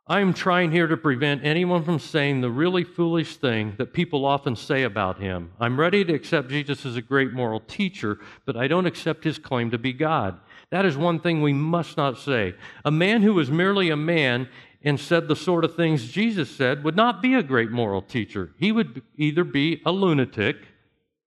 I 0.07 0.21
am 0.21 0.33
trying 0.33 0.71
here 0.71 0.87
to 0.87 0.97
prevent 0.97 1.45
anyone 1.45 1.83
from 1.83 1.99
saying 1.99 2.41
the 2.41 2.49
really 2.49 2.83
foolish 2.83 3.35
thing 3.35 3.75
that 3.77 3.93
people 3.93 4.25
often 4.25 4.55
say 4.55 4.81
about 4.81 5.19
him. 5.19 5.51
I'm 5.59 5.79
ready 5.79 6.03
to 6.03 6.13
accept 6.13 6.49
Jesus 6.49 6.83
as 6.83 6.95
a 6.95 7.01
great 7.01 7.31
moral 7.31 7.59
teacher, 7.59 8.17
but 8.43 8.57
I 8.57 8.67
don't 8.67 8.87
accept 8.87 9.23
his 9.23 9.37
claim 9.37 9.69
to 9.69 9.77
be 9.77 9.93
God. 9.93 10.39
That 10.71 10.85
is 10.85 10.97
one 10.97 11.19
thing 11.19 11.43
we 11.43 11.53
must 11.53 11.95
not 11.95 12.17
say. 12.17 12.55
A 12.83 12.89
man 12.89 13.21
who 13.21 13.35
was 13.35 13.51
merely 13.51 13.91
a 13.91 13.95
man 13.95 14.49
and 14.81 14.99
said 14.99 15.27
the 15.27 15.35
sort 15.35 15.63
of 15.63 15.75
things 15.75 16.11
Jesus 16.11 16.49
said 16.49 16.83
would 16.83 16.95
not 16.95 17.21
be 17.21 17.35
a 17.35 17.43
great 17.43 17.69
moral 17.69 18.01
teacher. 18.01 18.51
He 18.57 18.71
would 18.71 19.03
either 19.15 19.43
be 19.43 19.79
a 19.85 19.91
lunatic 19.91 20.57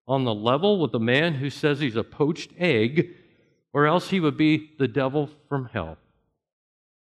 on 0.06 0.24
the 0.24 0.34
level 0.34 0.80
with 0.80 0.94
a 0.94 0.98
man 0.98 1.34
who 1.34 1.50
says 1.50 1.80
he's 1.80 1.96
a 1.96 2.04
poached 2.04 2.52
egg 2.58 3.14
or 3.72 3.86
else 3.86 4.10
he 4.10 4.20
would 4.20 4.36
be 4.36 4.70
the 4.78 4.88
devil 4.88 5.30
from 5.48 5.66
hell. 5.66 5.96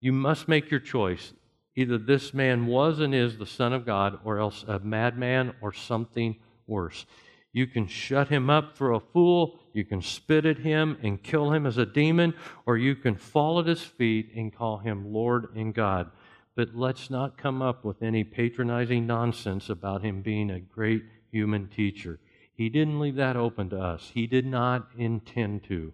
You 0.02 0.12
must 0.12 0.48
make 0.48 0.70
your 0.70 0.80
choice. 0.80 1.34
Either 1.76 1.98
this 1.98 2.34
man 2.34 2.68
was 2.68 3.00
and 3.00 3.16
is 3.16 3.38
the 3.38 3.46
Son 3.46 3.74
of 3.74 3.86
God, 3.86 4.20
or 4.24 4.38
else 4.38 4.64
a 4.68 4.78
madman 4.80 5.56
or 5.62 5.74
something 5.74 6.36
worse. 6.68 7.06
You 7.52 7.68
can 7.68 7.88
shut 7.88 8.30
him 8.30 8.50
up 8.50 8.78
for 8.78 8.92
a 8.92 9.00
fool, 9.00 9.60
you 9.74 9.84
can 9.84 10.02
spit 10.02 10.46
at 10.46 10.60
him 10.60 10.98
and 11.02 11.22
kill 11.22 11.52
him 11.52 11.66
as 11.66 11.78
a 11.78 11.86
demon, 11.86 12.34
or 12.66 12.78
you 12.78 12.96
can 12.96 13.16
fall 13.16 13.60
at 13.60 13.66
his 13.66 13.82
feet 13.82 14.32
and 14.36 14.56
call 14.56 14.78
him 14.78 15.12
Lord 15.12 15.56
and 15.56 15.74
God. 15.74 16.12
But 16.56 16.76
let's 16.76 17.10
not 17.10 17.38
come 17.38 17.62
up 17.62 17.84
with 17.84 18.04
any 18.04 18.24
patronizing 18.24 19.08
nonsense 19.08 19.70
about 19.70 20.04
him 20.04 20.22
being 20.22 20.52
a 20.52 20.60
great 20.60 21.04
human 21.32 21.68
teacher. 21.68 22.20
He 22.56 22.70
didn't 22.70 23.00
leave 23.00 23.16
that 23.16 23.36
open 23.36 23.70
to 23.72 23.80
us. 23.80 24.12
He 24.14 24.28
did 24.28 24.46
not 24.46 24.90
intend 24.98 25.64
to. 25.66 25.94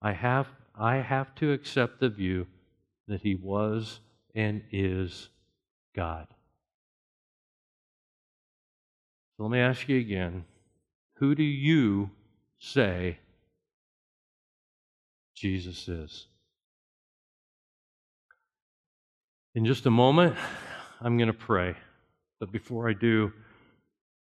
I 0.00 0.12
have, 0.12 0.46
I 0.78 0.96
have 0.96 1.34
to 1.36 1.52
accept 1.52 2.00
the 2.00 2.08
view 2.08 2.46
that 3.08 3.22
he 3.22 3.34
was 3.34 4.00
and 4.34 4.62
is 4.70 5.28
God. 5.94 6.26
So 9.36 9.44
let 9.44 9.52
me 9.52 9.58
ask 9.58 9.88
you 9.88 9.98
again 9.98 10.44
who 11.16 11.34
do 11.34 11.42
you 11.42 12.10
say 12.58 13.18
Jesus 15.34 15.88
is? 15.88 16.26
In 19.54 19.64
just 19.64 19.86
a 19.86 19.90
moment, 19.90 20.36
I'm 21.00 21.16
going 21.16 21.28
to 21.28 21.32
pray. 21.32 21.76
But 22.40 22.50
before 22.50 22.88
I 22.88 22.92
do, 22.92 23.32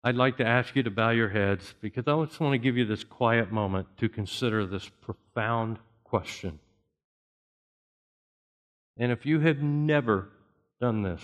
I'd 0.03 0.15
like 0.15 0.37
to 0.37 0.45
ask 0.45 0.75
you 0.75 0.83
to 0.83 0.91
bow 0.91 1.11
your 1.11 1.29
heads 1.29 1.75
because 1.79 2.07
I 2.07 2.25
just 2.25 2.39
want 2.39 2.53
to 2.53 2.57
give 2.57 2.75
you 2.75 2.85
this 2.85 3.03
quiet 3.03 3.51
moment 3.51 3.87
to 3.97 4.09
consider 4.09 4.65
this 4.65 4.89
profound 5.01 5.77
question. 6.03 6.59
And 8.97 9.11
if 9.11 9.25
you 9.25 9.39
have 9.41 9.59
never 9.59 10.29
done 10.79 11.03
this, 11.03 11.21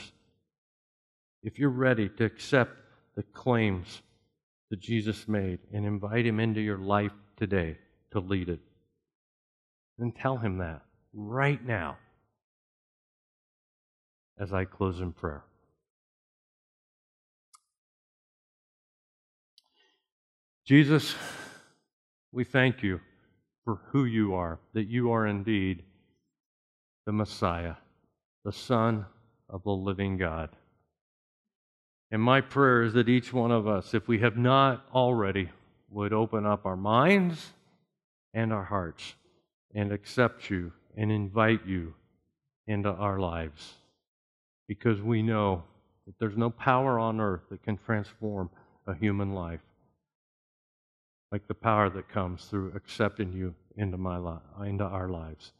if 1.42 1.58
you're 1.58 1.70
ready 1.70 2.10
to 2.10 2.26
accept 2.26 2.72
the 3.16 3.24
claims 3.24 4.02
that 4.70 4.80
Jesus 4.80 5.28
made 5.28 5.60
and 5.74 5.86
invite 5.86 6.26
him 6.26 6.40
into 6.40 6.62
your 6.62 6.78
life 6.78 7.14
today 7.36 7.78
to 8.12 8.20
lead 8.20 8.50
it, 8.50 8.60
then 9.98 10.12
tell 10.12 10.38
him 10.38 10.60
that 10.60 10.84
right 11.14 11.64
now 11.66 11.98
as 14.40 14.54
I 14.54 14.66
close 14.66 15.00
in 15.00 15.14
prayer. 15.14 15.44
Jesus, 20.68 21.16
we 22.34 22.44
thank 22.44 22.84
you 22.84 23.00
for 23.64 23.80
who 23.92 24.04
you 24.04 24.34
are, 24.34 24.60
that 24.74 24.90
you 24.90 25.14
are 25.14 25.26
indeed 25.26 25.82
the 27.06 27.14
Messiah, 27.14 27.76
the 28.44 28.52
Son 28.52 29.06
of 29.50 29.64
the 29.64 29.72
living 29.72 30.18
God. 30.18 30.50
And 32.12 32.22
my 32.22 32.42
prayer 32.42 32.84
is 32.84 32.92
that 32.96 33.08
each 33.08 33.32
one 33.32 33.50
of 33.50 33.66
us, 33.66 33.94
if 33.94 34.10
we 34.10 34.20
have 34.20 34.36
not 34.36 34.86
already, 34.94 35.52
would 35.90 36.12
open 36.12 36.46
up 36.46 36.66
our 36.66 36.76
minds 36.76 37.54
and 38.34 38.52
our 38.52 38.66
hearts 38.66 39.14
and 39.74 39.94
accept 39.94 40.50
you 40.50 40.74
and 40.98 41.14
invite 41.14 41.66
you 41.66 41.94
into 42.68 42.90
our 42.90 43.20
lives. 43.20 43.76
Because 44.68 45.02
we 45.02 45.22
know 45.22 45.64
that 46.06 46.16
there's 46.20 46.36
no 46.36 46.50
power 46.50 47.00
on 47.00 47.22
earth 47.22 47.44
that 47.52 47.64
can 47.64 47.78
transform 47.78 48.50
a 48.86 48.94
human 48.94 49.32
life 49.32 49.62
like 51.32 51.48
the 51.48 51.54
power 51.54 51.90
that 51.90 52.10
comes 52.10 52.46
through 52.46 52.72
accepting 52.76 53.34
you 53.34 53.54
into, 53.76 53.98
my 53.98 54.18
li- 54.18 54.68
into 54.68 54.84
our 54.84 55.10
lives. 55.10 55.52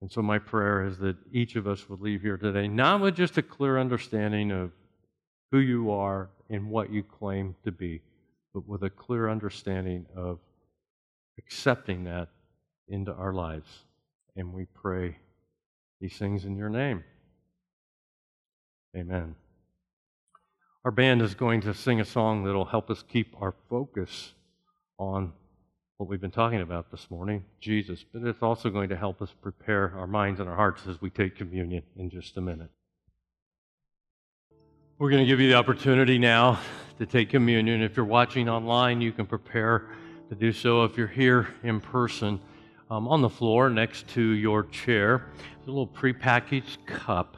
And 0.00 0.10
so, 0.10 0.22
my 0.22 0.38
prayer 0.38 0.84
is 0.84 0.98
that 0.98 1.16
each 1.32 1.56
of 1.56 1.66
us 1.66 1.88
would 1.88 2.00
leave 2.00 2.22
here 2.22 2.36
today 2.36 2.68
not 2.68 3.00
with 3.00 3.16
just 3.16 3.38
a 3.38 3.42
clear 3.42 3.78
understanding 3.78 4.50
of 4.50 4.70
who 5.50 5.58
you 5.58 5.90
are 5.90 6.30
and 6.50 6.68
what 6.68 6.90
you 6.90 7.02
claim 7.02 7.54
to 7.64 7.72
be, 7.72 8.02
but 8.52 8.68
with 8.68 8.82
a 8.82 8.90
clear 8.90 9.30
understanding 9.30 10.06
of 10.16 10.38
accepting 11.38 12.04
that 12.04 12.28
into 12.88 13.12
our 13.12 13.32
lives. 13.32 13.84
And 14.36 14.52
we 14.52 14.66
pray 14.74 15.16
these 16.00 16.16
things 16.16 16.44
in 16.44 16.56
your 16.56 16.68
name. 16.68 17.04
Amen. 18.96 19.34
Our 20.84 20.90
band 20.90 21.22
is 21.22 21.34
going 21.34 21.62
to 21.62 21.72
sing 21.72 22.00
a 22.00 22.04
song 22.04 22.44
that'll 22.44 22.66
help 22.66 22.90
us 22.90 23.02
keep 23.08 23.34
our 23.40 23.54
focus 23.70 24.34
on 25.04 25.32
what 25.98 26.08
we've 26.08 26.20
been 26.20 26.30
talking 26.30 26.60
about 26.60 26.90
this 26.90 27.10
morning, 27.10 27.44
Jesus, 27.60 28.04
but 28.12 28.22
it's 28.22 28.42
also 28.42 28.70
going 28.70 28.88
to 28.88 28.96
help 28.96 29.22
us 29.22 29.30
prepare 29.42 29.92
our 29.96 30.06
minds 30.06 30.40
and 30.40 30.48
our 30.48 30.56
hearts 30.56 30.86
as 30.88 31.00
we 31.00 31.10
take 31.10 31.36
communion 31.36 31.82
in 31.96 32.10
just 32.10 32.36
a 32.36 32.40
minute. 32.40 32.70
We're 34.98 35.10
going 35.10 35.22
to 35.22 35.26
give 35.26 35.40
you 35.40 35.48
the 35.48 35.56
opportunity 35.56 36.18
now 36.18 36.60
to 36.98 37.06
take 37.06 37.30
communion. 37.30 37.82
If 37.82 37.96
you're 37.96 38.06
watching 38.06 38.48
online, 38.48 39.00
you 39.00 39.12
can 39.12 39.26
prepare 39.26 39.88
to 40.28 40.34
do 40.34 40.52
so. 40.52 40.84
If 40.84 40.96
you're 40.96 41.06
here 41.06 41.48
in 41.62 41.80
person, 41.80 42.40
um, 42.90 43.08
on 43.08 43.22
the 43.22 43.28
floor 43.28 43.70
next 43.70 44.08
to 44.08 44.22
your 44.22 44.64
chair, 44.64 45.26
there's 45.36 45.68
a 45.68 45.70
little 45.70 45.86
prepackaged 45.86 46.86
cup, 46.86 47.36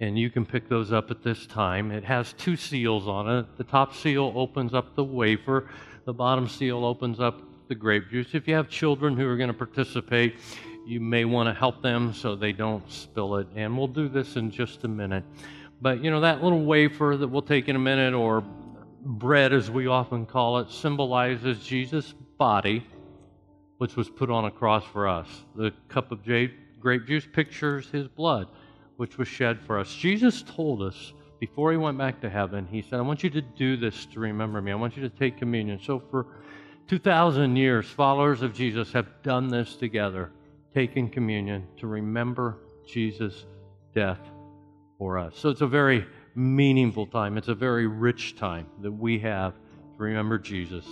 and 0.00 0.18
you 0.18 0.30
can 0.30 0.44
pick 0.44 0.68
those 0.68 0.92
up 0.92 1.10
at 1.10 1.22
this 1.22 1.46
time. 1.46 1.90
It 1.90 2.04
has 2.04 2.32
two 2.34 2.56
seals 2.56 3.06
on 3.08 3.28
it. 3.28 3.46
The 3.56 3.64
top 3.64 3.94
seal 3.94 4.32
opens 4.34 4.74
up 4.74 4.94
the 4.96 5.04
wafer 5.04 5.68
the 6.04 6.12
bottom 6.12 6.48
seal 6.48 6.84
opens 6.84 7.18
up 7.18 7.40
the 7.68 7.74
grape 7.74 8.10
juice. 8.10 8.34
If 8.34 8.46
you 8.46 8.54
have 8.54 8.68
children 8.68 9.16
who 9.16 9.26
are 9.26 9.36
going 9.36 9.48
to 9.48 9.54
participate, 9.54 10.36
you 10.86 11.00
may 11.00 11.24
want 11.24 11.48
to 11.48 11.54
help 11.54 11.82
them 11.82 12.12
so 12.12 12.36
they 12.36 12.52
don't 12.52 12.90
spill 12.90 13.36
it. 13.36 13.46
And 13.56 13.76
we'll 13.76 13.86
do 13.86 14.08
this 14.08 14.36
in 14.36 14.50
just 14.50 14.84
a 14.84 14.88
minute. 14.88 15.24
But, 15.80 16.04
you 16.04 16.10
know, 16.10 16.20
that 16.20 16.42
little 16.42 16.64
wafer 16.64 17.16
that 17.18 17.26
we'll 17.26 17.42
take 17.42 17.68
in 17.68 17.76
a 17.76 17.80
minute, 17.80 18.12
or 18.12 18.44
bread 19.00 19.54
as 19.54 19.70
we 19.70 19.86
often 19.86 20.26
call 20.26 20.58
it, 20.58 20.70
symbolizes 20.70 21.64
Jesus' 21.64 22.14
body, 22.36 22.86
which 23.78 23.96
was 23.96 24.10
put 24.10 24.30
on 24.30 24.44
a 24.44 24.50
cross 24.50 24.84
for 24.84 25.08
us. 25.08 25.26
The 25.56 25.72
cup 25.88 26.12
of 26.12 26.22
grape 26.22 27.06
juice 27.06 27.26
pictures 27.32 27.88
his 27.88 28.08
blood, 28.08 28.48
which 28.96 29.18
was 29.18 29.28
shed 29.28 29.60
for 29.60 29.78
us. 29.78 29.94
Jesus 29.94 30.42
told 30.42 30.82
us 30.82 31.12
before 31.40 31.72
he 31.72 31.76
went 31.76 31.98
back 31.98 32.20
to 32.20 32.30
heaven, 32.30 32.66
he 32.70 32.82
said, 32.82 32.98
I 32.98 33.02
want 33.02 33.22
you 33.22 33.30
to 33.30 33.40
do 33.40 33.76
this 33.76 34.06
to 34.06 34.20
remember 34.20 34.62
me. 34.62 34.72
I 34.72 34.76
want 34.76 34.96
you 34.96 35.02
to 35.02 35.10
take 35.10 35.36
communion. 35.36 35.78
So 35.82 36.02
for 36.10 36.26
2,000 36.88 37.56
years, 37.56 37.86
followers 37.86 38.42
of 38.42 38.54
Jesus 38.54 38.92
have 38.92 39.06
done 39.22 39.48
this 39.48 39.76
together, 39.76 40.30
taking 40.72 41.10
communion 41.10 41.66
to 41.78 41.86
remember 41.86 42.58
Jesus' 42.86 43.46
death 43.94 44.20
for 44.98 45.18
us. 45.18 45.34
So 45.36 45.48
it's 45.48 45.60
a 45.60 45.66
very 45.66 46.06
meaningful 46.34 47.06
time. 47.06 47.36
It's 47.36 47.48
a 47.48 47.54
very 47.54 47.86
rich 47.86 48.36
time 48.36 48.66
that 48.82 48.92
we 48.92 49.18
have 49.20 49.54
to 49.96 50.02
remember 50.02 50.38
Jesus 50.38 50.86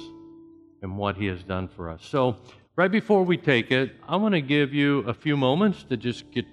and 0.82 0.96
what 0.96 1.16
he 1.16 1.26
has 1.26 1.42
done 1.42 1.68
for 1.68 1.88
us. 1.88 2.04
So, 2.04 2.36
right 2.76 2.90
before 2.90 3.22
we 3.22 3.36
take 3.36 3.70
it, 3.70 3.96
I 4.08 4.16
want 4.16 4.34
to 4.34 4.40
give 4.40 4.72
you 4.72 5.00
a 5.00 5.14
few 5.14 5.36
moments 5.36 5.84
to 5.84 5.96
just 5.96 6.30
get 6.30 6.44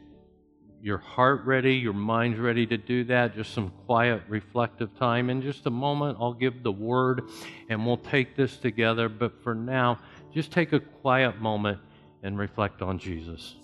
your 0.81 0.97
heart 0.97 1.45
ready, 1.45 1.75
your 1.75 1.93
mind's 1.93 2.39
ready 2.39 2.65
to 2.67 2.77
do 2.77 3.03
that, 3.05 3.35
just 3.35 3.53
some 3.53 3.71
quiet, 3.85 4.21
reflective 4.27 4.97
time. 4.97 5.29
In 5.29 5.41
just 5.41 5.65
a 5.65 5.69
moment, 5.69 6.17
I'll 6.19 6.33
give 6.33 6.63
the 6.63 6.71
word 6.71 7.29
and 7.69 7.85
we'll 7.85 7.97
take 7.97 8.35
this 8.35 8.57
together. 8.57 9.09
But 9.09 9.43
for 9.43 9.53
now, 9.53 9.99
just 10.33 10.51
take 10.51 10.73
a 10.73 10.79
quiet 10.79 11.41
moment 11.41 11.79
and 12.23 12.37
reflect 12.37 12.81
on 12.81 12.99
Jesus. 12.99 13.55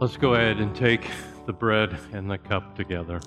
Let's 0.00 0.16
go 0.16 0.34
ahead 0.34 0.58
and 0.58 0.74
take 0.74 1.06
the 1.46 1.52
bread 1.52 1.98
and 2.12 2.30
the 2.30 2.38
cup 2.38 2.76
together. 2.76 3.20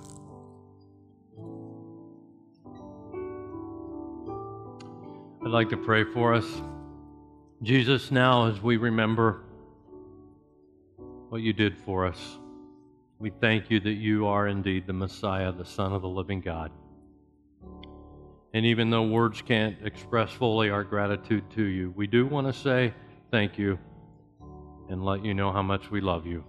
I'd 5.46 5.50
like 5.50 5.70
to 5.70 5.78
pray 5.78 6.04
for 6.04 6.34
us. 6.34 6.46
Jesus, 7.62 8.12
now 8.12 8.48
as 8.48 8.62
we 8.62 8.78
remember 8.78 9.42
what 11.30 11.42
you 11.42 11.54
did 11.54 11.78
for 11.78 12.06
us. 12.06 12.38
We 13.24 13.30
thank 13.30 13.72
you 13.72 13.80
that 13.80 13.94
you 13.94 14.28
are 14.28 14.50
indeed 14.50 14.86
the 14.86 14.92
Messiah, 14.92 15.54
the 15.54 15.64
Son 15.64 15.94
of 15.94 16.02
the 16.02 16.10
living 16.10 16.42
God. 16.42 16.72
And 18.54 18.66
even 18.66 18.90
though 18.90 19.04
words 19.04 19.42
can't 19.42 19.78
express 19.86 20.30
fully 20.30 20.70
our 20.70 20.84
gratitude 20.84 21.50
to 21.52 21.64
you, 21.64 21.94
we 21.96 22.06
do 22.06 22.28
want 22.28 22.48
to 22.48 22.54
say 22.54 22.94
thank 23.32 23.58
you 23.58 23.80
and 24.90 25.06
let 25.06 25.24
you 25.24 25.34
know 25.34 25.54
how 25.54 25.62
much 25.62 25.90
we 25.90 26.02
love 26.02 26.28
you. 26.28 26.44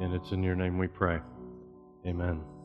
And 0.00 0.14
it's 0.14 0.32
in 0.32 0.42
your 0.42 0.56
name 0.56 0.78
we 0.78 0.88
pray. 0.88 1.18
Amen. 2.06 2.55